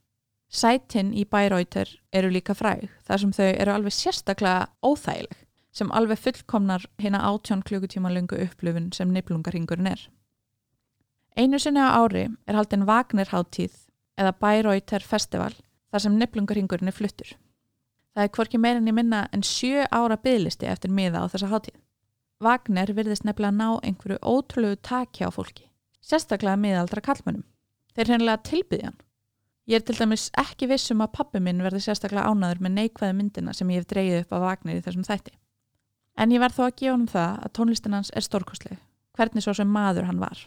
Sætin 0.53 1.15
í 1.17 1.23
Bærauter 1.25 1.89
eru 2.13 2.29
líka 2.29 2.53
fræg 2.53 2.85
þar 3.07 3.21
sem 3.21 3.31
þau 3.33 3.47
eru 3.49 3.73
alveg 3.73 3.93
sérstaklega 3.95 4.67
óþægileg 4.85 5.39
sem 5.73 5.91
alveg 5.97 6.19
fullkomnar 6.21 6.83
hérna 7.01 7.21
átjón 7.25 7.63
klukutíma 7.65 8.11
lungu 8.13 8.37
upplöfun 8.37 8.91
sem 8.93 9.09
neflungarhingurinn 9.09 9.89
er. 9.89 10.03
Einu 11.33 11.57
sinni 11.57 11.81
á 11.81 11.97
ári 11.97 12.27
er 12.45 12.53
haldin 12.59 12.85
Wagner-háttíð 12.85 13.79
eða 14.21 14.35
Bærauter 14.45 15.01
festival 15.01 15.55
þar 15.89 16.03
sem 16.05 16.19
neflungarhingurinn 16.21 16.91
er 16.91 16.97
fluttur. 16.99 17.31
Það 18.13 18.27
er 18.27 18.33
hvorki 18.37 18.61
meirinni 18.61 18.93
minna 18.93 19.23
en 19.33 19.41
sjö 19.41 19.87
ára 19.89 20.19
bygglisti 20.21 20.69
eftir 20.69 20.93
miða 20.93 21.23
á 21.25 21.31
þessa 21.33 21.49
háttíð. 21.49 21.79
Wagner 22.45 22.93
virðist 22.93 23.25
nefnilega 23.25 23.57
ná 23.57 23.79
einhverju 23.81 24.19
ótrúlegu 24.21 24.77
takja 24.85 25.31
á 25.31 25.31
fólki, 25.33 25.65
sérstaklega 25.97 26.61
miðaldra 26.61 27.01
kallmönnum. 27.01 27.47
Þeir 27.97 28.11
hreinlega 28.11 28.45
tilbyðjan 28.45 29.01
Ég 29.63 29.79
er 29.79 29.83
til 29.87 29.95
dæmis 29.95 30.25
ekki 30.35 30.67
vissum 30.67 31.01
að 31.05 31.13
pappi 31.15 31.39
minn 31.39 31.61
verði 31.63 31.79
sérstaklega 31.85 32.27
ánaður 32.27 32.65
með 32.65 32.73
neikvæði 32.77 33.15
myndina 33.15 33.53
sem 33.55 33.69
ég 33.71 33.79
hef 33.79 33.87
dreyið 33.87 34.17
upp 34.23 34.35
á 34.35 34.43
Vagner 34.43 34.79
í 34.79 34.83
þessum 34.83 35.05
þætti. 35.07 35.31
En 36.19 36.33
ég 36.35 36.43
verð 36.43 36.57
þó 36.57 36.63
að 36.65 36.75
gefa 36.81 36.95
hann 36.97 37.05
það 37.13 37.37
að 37.45 37.53
tónlistin 37.57 37.95
hans 37.95 38.11
er 38.11 38.25
stórkosleg, 38.27 38.81
hvernig 39.15 39.45
svo 39.45 39.55
sem 39.55 39.71
maður 39.71 40.09
hann 40.09 40.19
var. 40.19 40.41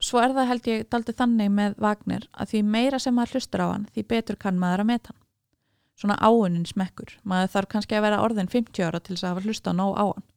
Svo 0.00 0.22
er 0.24 0.32
það 0.32 0.48
held 0.48 0.70
ég 0.72 0.86
daldi 0.88 1.12
þannig 1.18 1.52
með 1.52 1.76
Vagner 1.84 2.26
að 2.32 2.54
því 2.54 2.62
meira 2.72 2.98
sem 2.98 3.14
maður 3.14 3.36
hlustur 3.36 3.60
á 3.60 3.68
hann 3.68 3.88
því 3.92 4.06
betur 4.14 4.40
kann 4.40 4.58
maður 4.58 4.86
að 4.86 4.90
meta 4.94 5.12
hann. 5.12 5.22
Svona 6.00 6.16
áunin 6.16 6.64
smekkur, 6.64 7.18
maður 7.28 7.52
þarf 7.52 7.72
kannski 7.74 7.98
að 7.98 8.06
vera 8.06 8.22
orðin 8.24 8.48
50 8.48 8.86
ára 8.88 9.02
til 9.04 9.18
þess 9.18 9.26
að 9.26 9.34
hafa 9.34 9.44
hlusta 9.44 9.74
nóg 9.76 9.98
á 10.00 10.04
hann. 10.08 10.28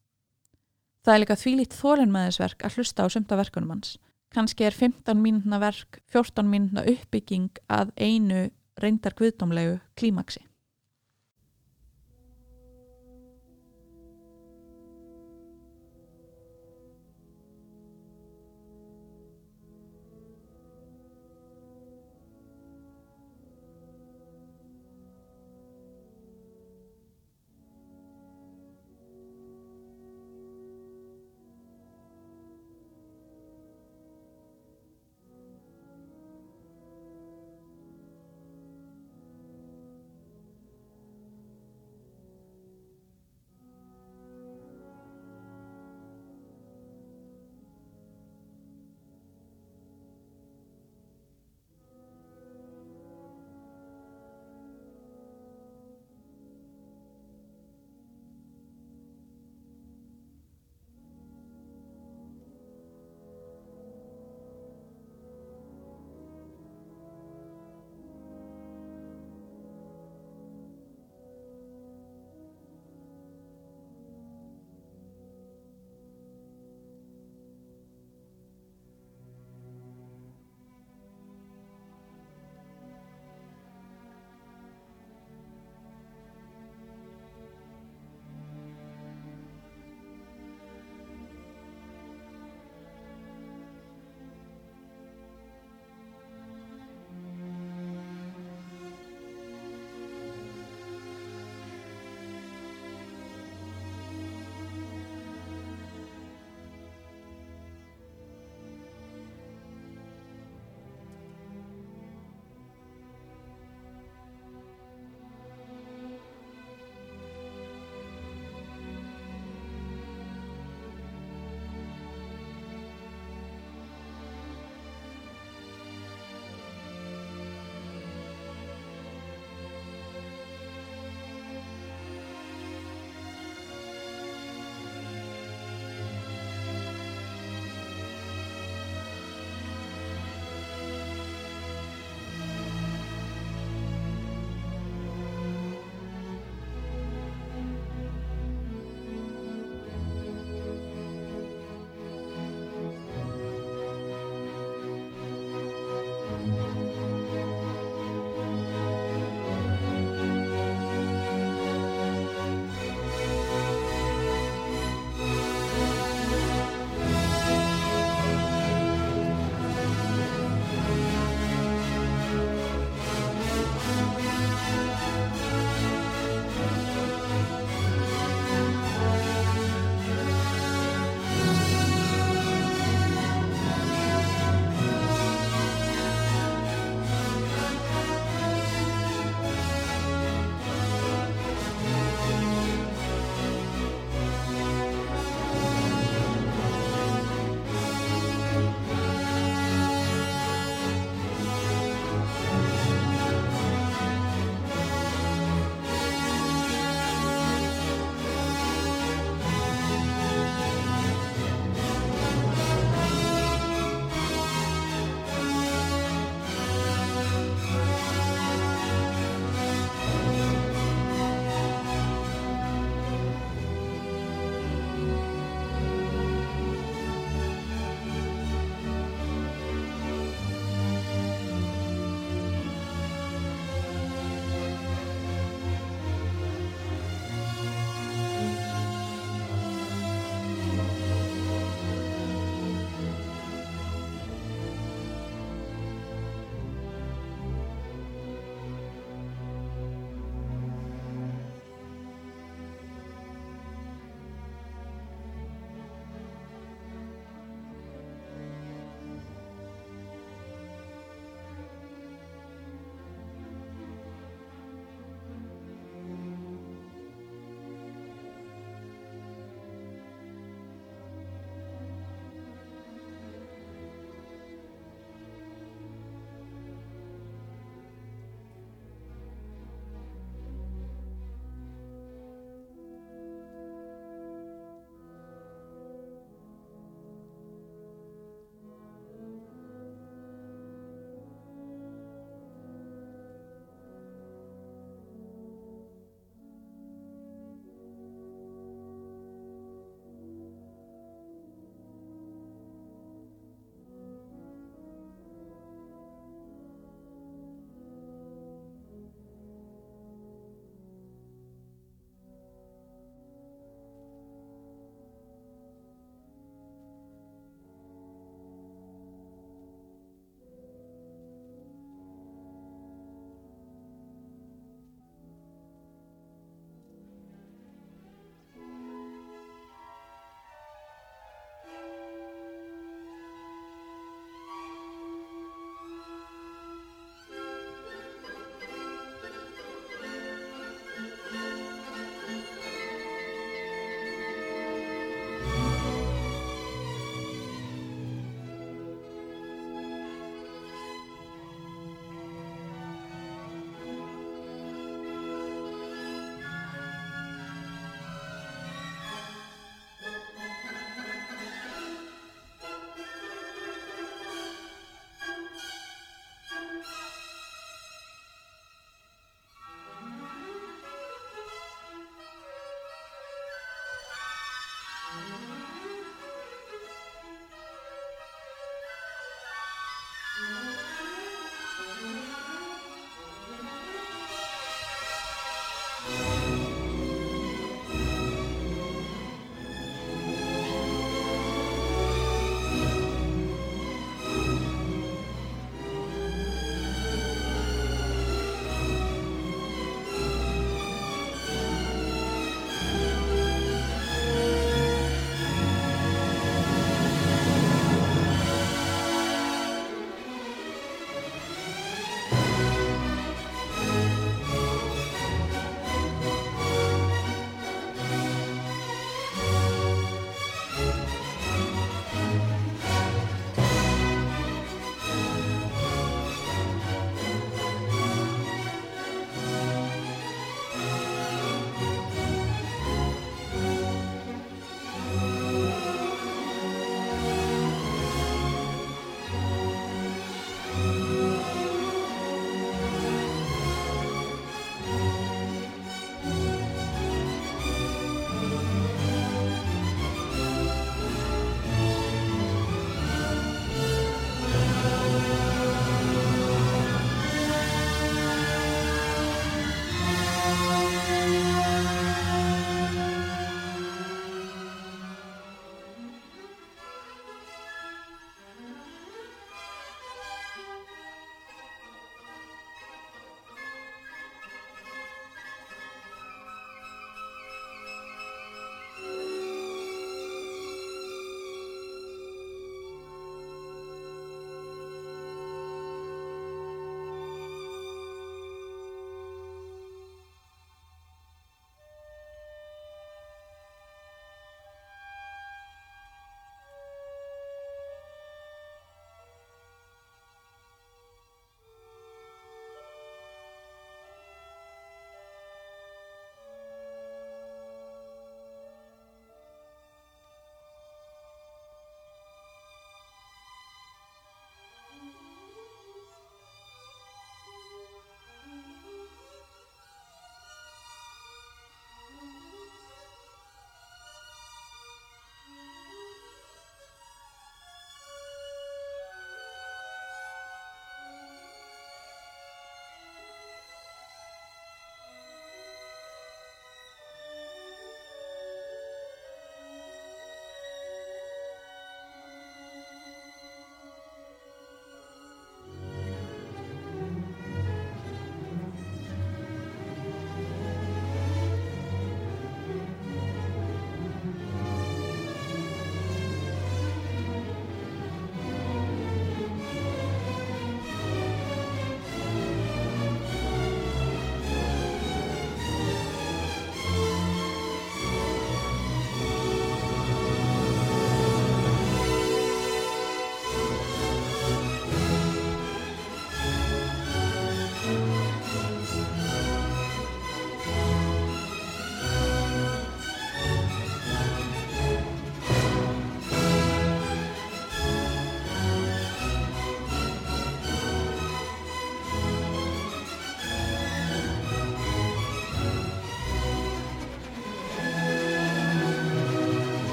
Það 1.08 1.14
er 1.14 1.22
líka 1.24 1.40
þvílít 1.40 1.78
þólinn 1.80 2.12
með 2.12 2.28
þess 2.28 2.42
verk 2.44 2.66
að 2.68 2.76
hlusta 2.76 3.08
á 3.08 3.14
sumta 3.16 3.40
verkunum 3.40 3.72
hans 3.78 3.96
kannski 4.34 4.66
er 4.68 4.76
15 4.76 5.20
mínúna 5.20 5.60
verk 5.62 6.02
14 6.14 6.50
mínúna 6.50 6.86
uppbygging 6.90 7.62
að 7.70 7.94
einu 7.98 8.48
reyndar 8.82 9.16
kviðdómlegu 9.18 9.78
klímaksi 10.00 10.44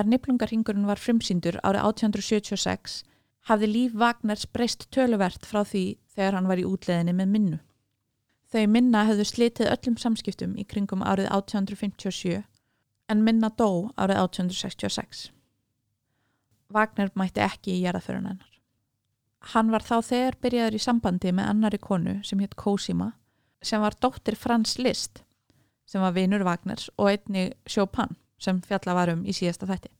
Þegar 0.00 0.14
Niblungarhingurinn 0.14 0.86
var 0.88 0.96
frimsýndur 0.96 1.58
árið 1.60 1.82
1876 1.84 2.92
hafði 3.50 3.66
líf 3.68 3.96
Wagners 4.00 4.46
breyst 4.48 4.86
töluvert 4.96 5.44
frá 5.44 5.58
því 5.60 5.82
þegar 6.14 6.38
hann 6.38 6.46
var 6.48 6.62
í 6.62 6.64
útleðinni 6.64 7.12
með 7.18 7.26
minnu. 7.34 7.58
Þau 8.48 8.64
minna 8.72 9.02
hefðu 9.04 9.26
slitið 9.28 9.68
öllum 9.74 9.98
samskiptum 10.00 10.54
í 10.56 10.64
kringum 10.70 11.04
árið 11.04 11.28
1857 11.36 12.38
en 13.12 13.26
minna 13.26 13.50
dó 13.60 13.92
árið 14.00 14.22
1866. 14.22 15.20
Wagner 16.72 17.12
mætti 17.12 17.44
ekki 17.44 17.76
í 17.76 17.82
jæraðförun 17.84 18.30
hennar. 18.30 18.56
Hann 19.52 19.68
var 19.68 19.84
þá 19.84 19.98
þegar 20.00 20.40
byrjaður 20.40 20.78
í 20.80 20.82
sambandi 20.86 21.34
með 21.36 21.52
annari 21.52 21.82
konu 21.90 22.16
sem 22.24 22.40
hétt 22.40 22.56
Cosima 22.56 23.10
sem 23.60 23.84
var 23.84 24.00
dóttir 24.00 24.40
Frans 24.40 24.78
Liszt 24.80 25.26
sem 25.84 26.00
var 26.00 26.16
vinur 26.16 26.48
Wagners 26.48 26.88
og 26.96 27.12
einni 27.12 27.50
Chopin 27.68 28.16
sem 28.40 28.60
fjalla 28.64 28.96
varum 28.96 29.24
í 29.28 29.34
síðasta 29.36 29.68
þætti. 29.68 29.90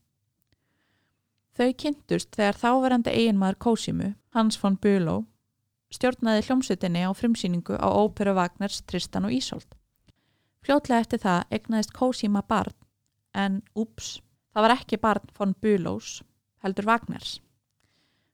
Þau 1.57 1.69
kynntust 1.83 2.31
þegar 2.35 2.57
þáverandi 2.57 3.13
eiginmaður 3.13 3.59
Cosimu, 3.65 4.13
Hans 4.35 4.57
von 4.61 4.77
Bülow, 4.81 5.25
stjórnaði 5.91 6.45
hljómsutinni 6.47 7.03
á 7.03 7.11
frimsýningu 7.13 7.75
á 7.75 7.87
óperu 7.91 8.33
Wagners 8.37 8.81
Tristan 8.87 9.27
og 9.27 9.35
Ísolt. 9.35 9.75
Fljótlega 10.63 11.03
eftir 11.03 11.21
það 11.21 11.55
egnaðist 11.57 11.93
Cosima 11.93 12.43
barn, 12.47 12.75
en 13.35 13.61
úps, 13.75 14.21
það 14.53 14.67
var 14.67 14.75
ekki 14.77 15.01
barn 15.01 15.33
von 15.37 15.55
Bülows, 15.61 16.21
heldur 16.63 16.87
Wagners. 16.87 17.39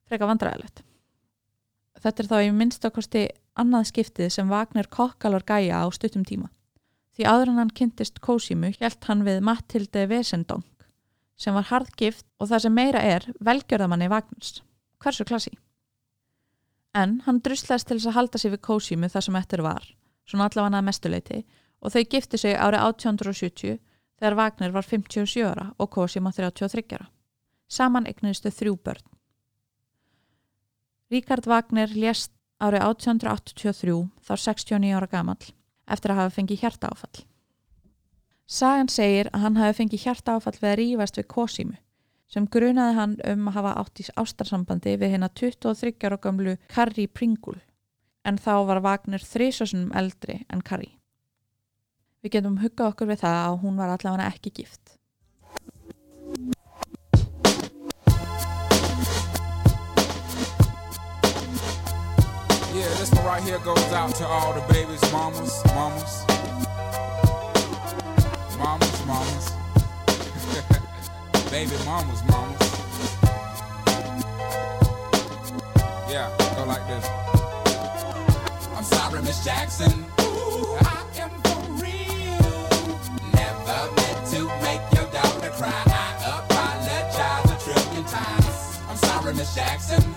Freka 0.07 0.29
vandræðilegt. 0.29 0.83
Þetta 1.97 2.23
er 2.23 2.29
þá 2.29 2.37
í 2.45 2.53
minnstakosti 2.53 3.23
annað 3.57 3.89
skiptið 3.89 4.29
sem 4.31 4.51
Wagner 4.51 4.87
kokkalor 4.91 5.43
gæja 5.47 5.81
á 5.81 5.85
stuttum 5.89 6.23
tíma. 6.27 6.51
Því 7.17 7.25
áður 7.25 7.49
en 7.49 7.61
hann 7.63 7.73
kynntist 7.73 8.19
Cosimu 8.21 8.69
hjælt 8.75 9.07
hann 9.09 9.23
við 9.25 9.39
Matilde 9.41 10.03
Vesendong 10.05 10.61
sem 11.37 11.55
var 11.57 11.65
hardgift 11.71 12.27
og 12.37 12.51
það 12.51 12.63
sem 12.63 12.75
meira 12.77 13.01
er 13.01 13.25
velgjörðamanni 13.41 14.09
Wagners. 14.09 14.61
Hversu 15.01 15.25
klassi? 15.25 15.55
En 16.93 17.19
hann 17.25 17.41
druslæst 17.41 17.89
til 17.89 17.97
þess 17.97 18.11
að 18.11 18.17
halda 18.19 18.41
sig 18.41 18.53
við 18.53 18.63
Cosimu 18.69 19.09
það 19.09 19.25
sem 19.25 19.39
eftir 19.41 19.65
var, 19.65 19.89
svona 20.29 20.45
allavega 20.45 20.77
að 20.77 20.87
mestuleiti 20.91 21.41
og 21.81 21.93
þau 21.93 22.05
gifti 22.05 22.41
sig 22.41 22.53
árið 22.53 22.85
1870 22.85 23.81
þegar 24.17 24.37
Wagner 24.37 24.77
var 24.77 24.85
57 24.85 25.45
ára 25.45 25.67
og 25.77 25.89
Cosima 25.93 26.31
33 26.33 26.85
ára. 26.93 27.09
Saman 27.67 28.05
egnuðistu 28.05 28.53
þrjú 28.53 28.77
börn. 28.77 29.05
Ríkard 31.09 31.49
Wagner 31.49 31.89
lést 31.89 32.33
árið 32.61 32.85
1883 32.85 34.01
þá 34.21 34.33
69 34.37 34.97
ára 34.97 35.09
gamal 35.09 35.56
eftir 35.87 36.13
að 36.13 36.21
hafa 36.21 36.35
fengið 36.37 36.63
hjarta 36.63 36.91
áfall. 36.91 37.25
Sagan 38.47 38.87
segir 38.91 39.29
að 39.33 39.43
hann 39.43 39.59
hafi 39.59 39.77
fengið 39.81 40.03
hjarta 40.05 40.37
áfall 40.37 40.55
við 40.59 40.69
að 40.71 40.79
rýfast 40.81 41.19
við 41.19 41.29
Cosimu 41.33 41.77
sem 42.27 42.47
grunaði 42.51 42.95
hann 42.97 43.15
um 43.23 43.47
að 43.47 43.55
hafa 43.55 43.73
átt 43.81 44.01
í 44.03 44.05
ástarsambandi 44.19 44.97
við 44.99 45.13
hérna 45.15 45.29
23 45.31 45.93
ára 46.03 46.19
gamlu 46.19 46.57
Carrie 46.67 47.07
Pringle 47.07 47.61
en 48.27 48.39
þá 48.39 48.53
var 48.67 48.83
Wagner 48.83 49.23
þrísasunum 49.23 49.93
eldri 49.95 50.41
en 50.51 50.61
Carrie. 50.61 50.97
Við 52.23 52.33
getum 52.35 52.59
huggað 52.59 52.91
okkur 52.91 53.11
við 53.13 53.21
það 53.23 53.37
að 53.45 53.59
hún 53.63 53.79
var 53.79 53.93
allavega 53.93 54.27
ekki 54.33 54.51
gift. 54.59 54.96
This 62.97 63.11
one 63.11 63.25
right 63.25 63.43
here 63.43 63.59
goes 63.59 63.77
out 63.93 64.15
to 64.15 64.25
all 64.25 64.53
the 64.53 64.73
babies, 64.73 65.01
mamas, 65.11 65.61
mamas. 65.67 66.25
Mamas, 68.57 69.05
mamas. 69.05 69.51
Baby 71.51 71.75
mamas, 71.85 72.23
mamas. 72.25 72.57
Yeah, 76.09 76.33
go 76.55 76.65
like 76.65 76.87
this. 76.87 77.05
I'm 78.75 78.83
sorry, 78.83 79.21
Miss 79.21 79.45
Jackson. 79.45 80.05
Ooh, 80.21 80.77
I 80.81 81.05
am 81.19 81.29
for 81.43 81.61
real. 81.83 82.99
Never 83.33 83.79
meant 83.95 84.27
to 84.33 84.47
make 84.65 84.81
your 84.95 85.07
daughter 85.13 85.51
cry. 85.51 85.83
I 85.85 86.41
apologize 86.41 87.51
a 87.51 87.57
trillion 87.63 88.05
times. 88.05 88.79
I'm 88.89 88.97
sorry, 88.97 89.33
Miss 89.35 89.53
Jackson. 89.53 90.16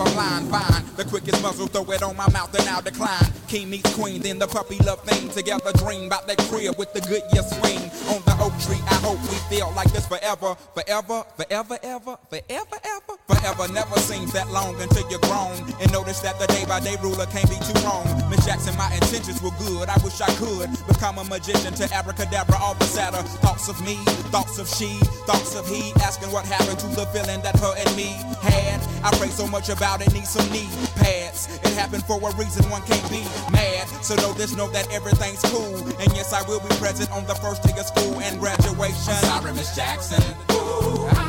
up 0.00 0.06
around. 0.06 0.17
The 0.48 1.04
quickest 1.04 1.42
muzzle, 1.42 1.66
throw 1.68 1.84
it 1.92 2.02
on 2.02 2.16
my 2.16 2.28
mouth 2.30 2.52
and 2.58 2.68
I'll 2.68 2.82
decline. 2.82 3.30
King 3.48 3.70
meets 3.70 3.94
queen, 3.94 4.22
then 4.22 4.38
the 4.38 4.46
puppy 4.46 4.78
love 4.78 5.00
thing. 5.04 5.28
Together 5.28 5.72
dream 5.78 6.06
about 6.06 6.26
that 6.26 6.38
crib 6.48 6.76
with 6.78 6.92
the 6.92 7.00
good 7.02 7.22
year 7.32 7.44
swing. 7.44 7.84
On 8.08 8.24
the 8.24 8.34
oak 8.40 8.56
tree, 8.64 8.80
I 8.88 8.96
hope 9.04 9.20
we 9.28 9.36
feel 9.52 9.70
like 9.76 9.92
this 9.92 10.08
forever. 10.08 10.56
Forever, 10.74 11.24
forever, 11.36 11.78
ever, 11.82 12.16
forever, 12.30 12.78
ever. 12.82 13.14
Forever 13.28 13.72
never 13.72 13.98
seems 14.00 14.32
that 14.32 14.50
long 14.50 14.80
until 14.80 15.08
you're 15.10 15.20
grown. 15.28 15.54
And 15.80 15.92
notice 15.92 16.20
that 16.20 16.40
the 16.40 16.46
day 16.48 16.64
by 16.64 16.80
day 16.80 16.96
ruler 17.02 17.26
can't 17.26 17.48
be 17.48 17.60
too 17.60 17.78
wrong. 17.84 18.08
Miss 18.30 18.44
Jackson, 18.46 18.74
my 18.76 18.88
intentions 18.94 19.42
were 19.42 19.54
good. 19.60 19.88
I 19.88 20.00
wish 20.02 20.20
I 20.20 20.32
could 20.40 20.72
become 20.88 21.18
a 21.18 21.24
magician 21.24 21.74
to 21.74 21.84
abracadabra 21.92 22.56
all 22.56 22.74
the 22.74 22.88
sadder. 22.88 23.22
Thoughts 23.44 23.68
of 23.68 23.78
me, 23.84 23.96
thoughts 24.32 24.58
of 24.58 24.66
she, 24.66 24.98
thoughts 25.28 25.54
of 25.54 25.68
he. 25.68 25.92
Asking 26.00 26.32
what 26.32 26.46
happened 26.46 26.78
to 26.80 26.88
the 26.96 27.04
feeling 27.12 27.42
that 27.42 27.54
her 27.60 27.74
and 27.76 27.90
me 27.94 28.16
had. 28.40 28.80
I 29.04 29.14
pray 29.16 29.28
so 29.28 29.46
much 29.46 29.68
about 29.68 30.00
it, 30.00 30.12
need 30.12 30.26
some 30.38 30.52
knee 30.52 30.68
pads. 30.96 31.48
It 31.62 31.74
happened 31.74 32.04
for 32.04 32.16
a 32.16 32.36
reason, 32.36 32.68
one 32.70 32.82
can't 32.82 33.10
be 33.10 33.22
mad. 33.50 33.88
So 34.02 34.14
know 34.16 34.32
this, 34.32 34.54
know 34.54 34.68
that 34.70 34.90
everything's 34.92 35.42
cool. 35.42 35.76
And 36.00 36.08
yes, 36.14 36.32
I 36.32 36.42
will 36.48 36.60
be 36.60 36.68
present 36.76 37.10
on 37.10 37.26
the 37.26 37.34
first 37.34 37.62
day 37.62 37.78
of 37.78 37.86
school 37.86 38.20
and 38.20 38.38
graduation. 38.38 39.14
Sorry, 39.14 39.52
Miss 39.52 39.74
Jackson. 39.74 40.22
Ooh, 40.52 41.27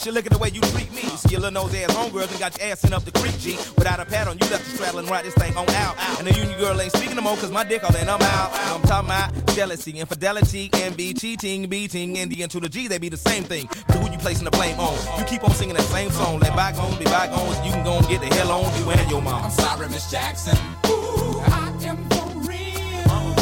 Shit, 0.00 0.14
look 0.14 0.24
at 0.24 0.32
the 0.32 0.38
way 0.38 0.48
you 0.48 0.62
treat 0.72 0.90
me. 0.92 1.02
You 1.02 1.16
See 1.18 1.32
your 1.32 1.40
little 1.40 1.62
nose 1.62 1.74
ass 1.74 1.92
homegirls 1.92 2.30
and 2.30 2.40
got 2.40 2.56
your 2.58 2.68
ass 2.68 2.80
sent 2.80 2.94
up 2.94 3.04
the 3.04 3.12
creek, 3.12 3.38
G. 3.38 3.56
Without 3.76 4.00
a 4.00 4.06
pad 4.06 4.28
on, 4.28 4.38
you 4.38 4.48
left 4.48 4.64
the 4.64 4.70
straddle 4.70 5.00
and 5.00 5.10
ride 5.10 5.26
this 5.26 5.34
thing 5.34 5.54
on 5.58 5.68
out. 5.68 5.94
And 6.18 6.26
the 6.26 6.32
union 6.32 6.58
girl 6.58 6.80
ain't 6.80 6.92
speaking 6.92 7.16
no 7.16 7.22
more, 7.22 7.36
cause 7.36 7.50
my 7.50 7.64
dick 7.64 7.84
all 7.84 7.94
in, 7.94 8.08
I'm 8.08 8.22
out. 8.22 8.50
I'm 8.50 8.80
talking 8.82 9.10
about 9.10 9.54
jealousy, 9.54 9.98
infidelity, 9.98 10.70
envy, 10.72 11.12
cheating, 11.12 11.68
beating, 11.68 12.16
and 12.16 12.32
the 12.32 12.42
into 12.42 12.60
the 12.60 12.68
G, 12.70 12.88
they 12.88 12.96
be 12.96 13.10
the 13.10 13.18
same 13.18 13.44
thing. 13.44 13.68
But 13.88 13.96
who 13.98 14.10
you 14.10 14.16
placing 14.16 14.46
the 14.46 14.50
blame 14.52 14.80
on? 14.80 14.96
You 15.18 15.26
keep 15.26 15.44
on 15.44 15.50
singing 15.50 15.76
that 15.76 15.84
same 15.84 16.10
song. 16.10 16.38
Let 16.38 16.56
bygones 16.56 16.96
be 16.96 17.04
bygones, 17.04 17.58
you 17.58 17.70
can 17.72 17.84
go 17.84 17.98
and 17.98 18.08
get 18.08 18.22
the 18.22 18.34
hell 18.34 18.52
on 18.52 18.80
you 18.80 18.90
and 18.90 19.10
your 19.10 19.20
mom. 19.20 19.44
I'm 19.44 19.50
sorry, 19.50 19.86
Miss 19.90 20.10
Jackson. 20.10 20.56
Ooh, 20.86 21.40
I 21.44 21.76
am 21.84 21.98
for 22.08 22.26
real. 22.48 23.34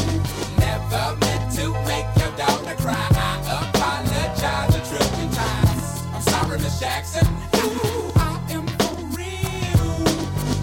Never 0.58 1.16
meant 1.20 1.52
to 1.54 1.70
make 1.86 2.06
your 2.18 2.36
daughter 2.36 2.74
cry. 2.82 3.17
Jackson. 6.78 7.26
I 8.14 8.40
am 8.50 8.64
for 8.78 8.94
real. 9.16 10.04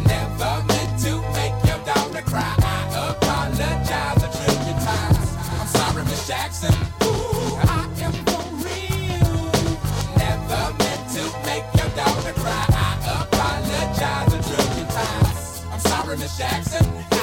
Never 0.07 0.63
meant 0.65 0.99
to 1.03 1.19
make 1.33 1.51
your 1.65 1.79
daughter 1.83 2.21
cry. 2.21 2.55
I 2.57 3.09
apologize 3.11 4.23
a 4.23 4.29
trillion 4.31 4.79
times. 4.79 5.35
I'm 5.59 5.67
sorry, 5.67 6.03
Miss 6.05 6.25
Jackson. 6.25 6.73
I 7.01 7.89
am 7.99 8.13
for 8.13 8.43
real. 8.63 9.51
Never 10.15 10.73
meant 10.79 11.03
to 11.15 11.23
make 11.45 11.65
your 11.75 11.89
daughter 11.97 12.33
cry. 12.39 12.65
I 12.69 13.23
apologize 13.23 14.33
a 14.33 14.55
trillion 14.55 14.87
times. 14.87 15.65
I'm 15.69 15.79
sorry, 15.81 16.17
Miss 16.17 16.37
Jackson. 16.37 17.14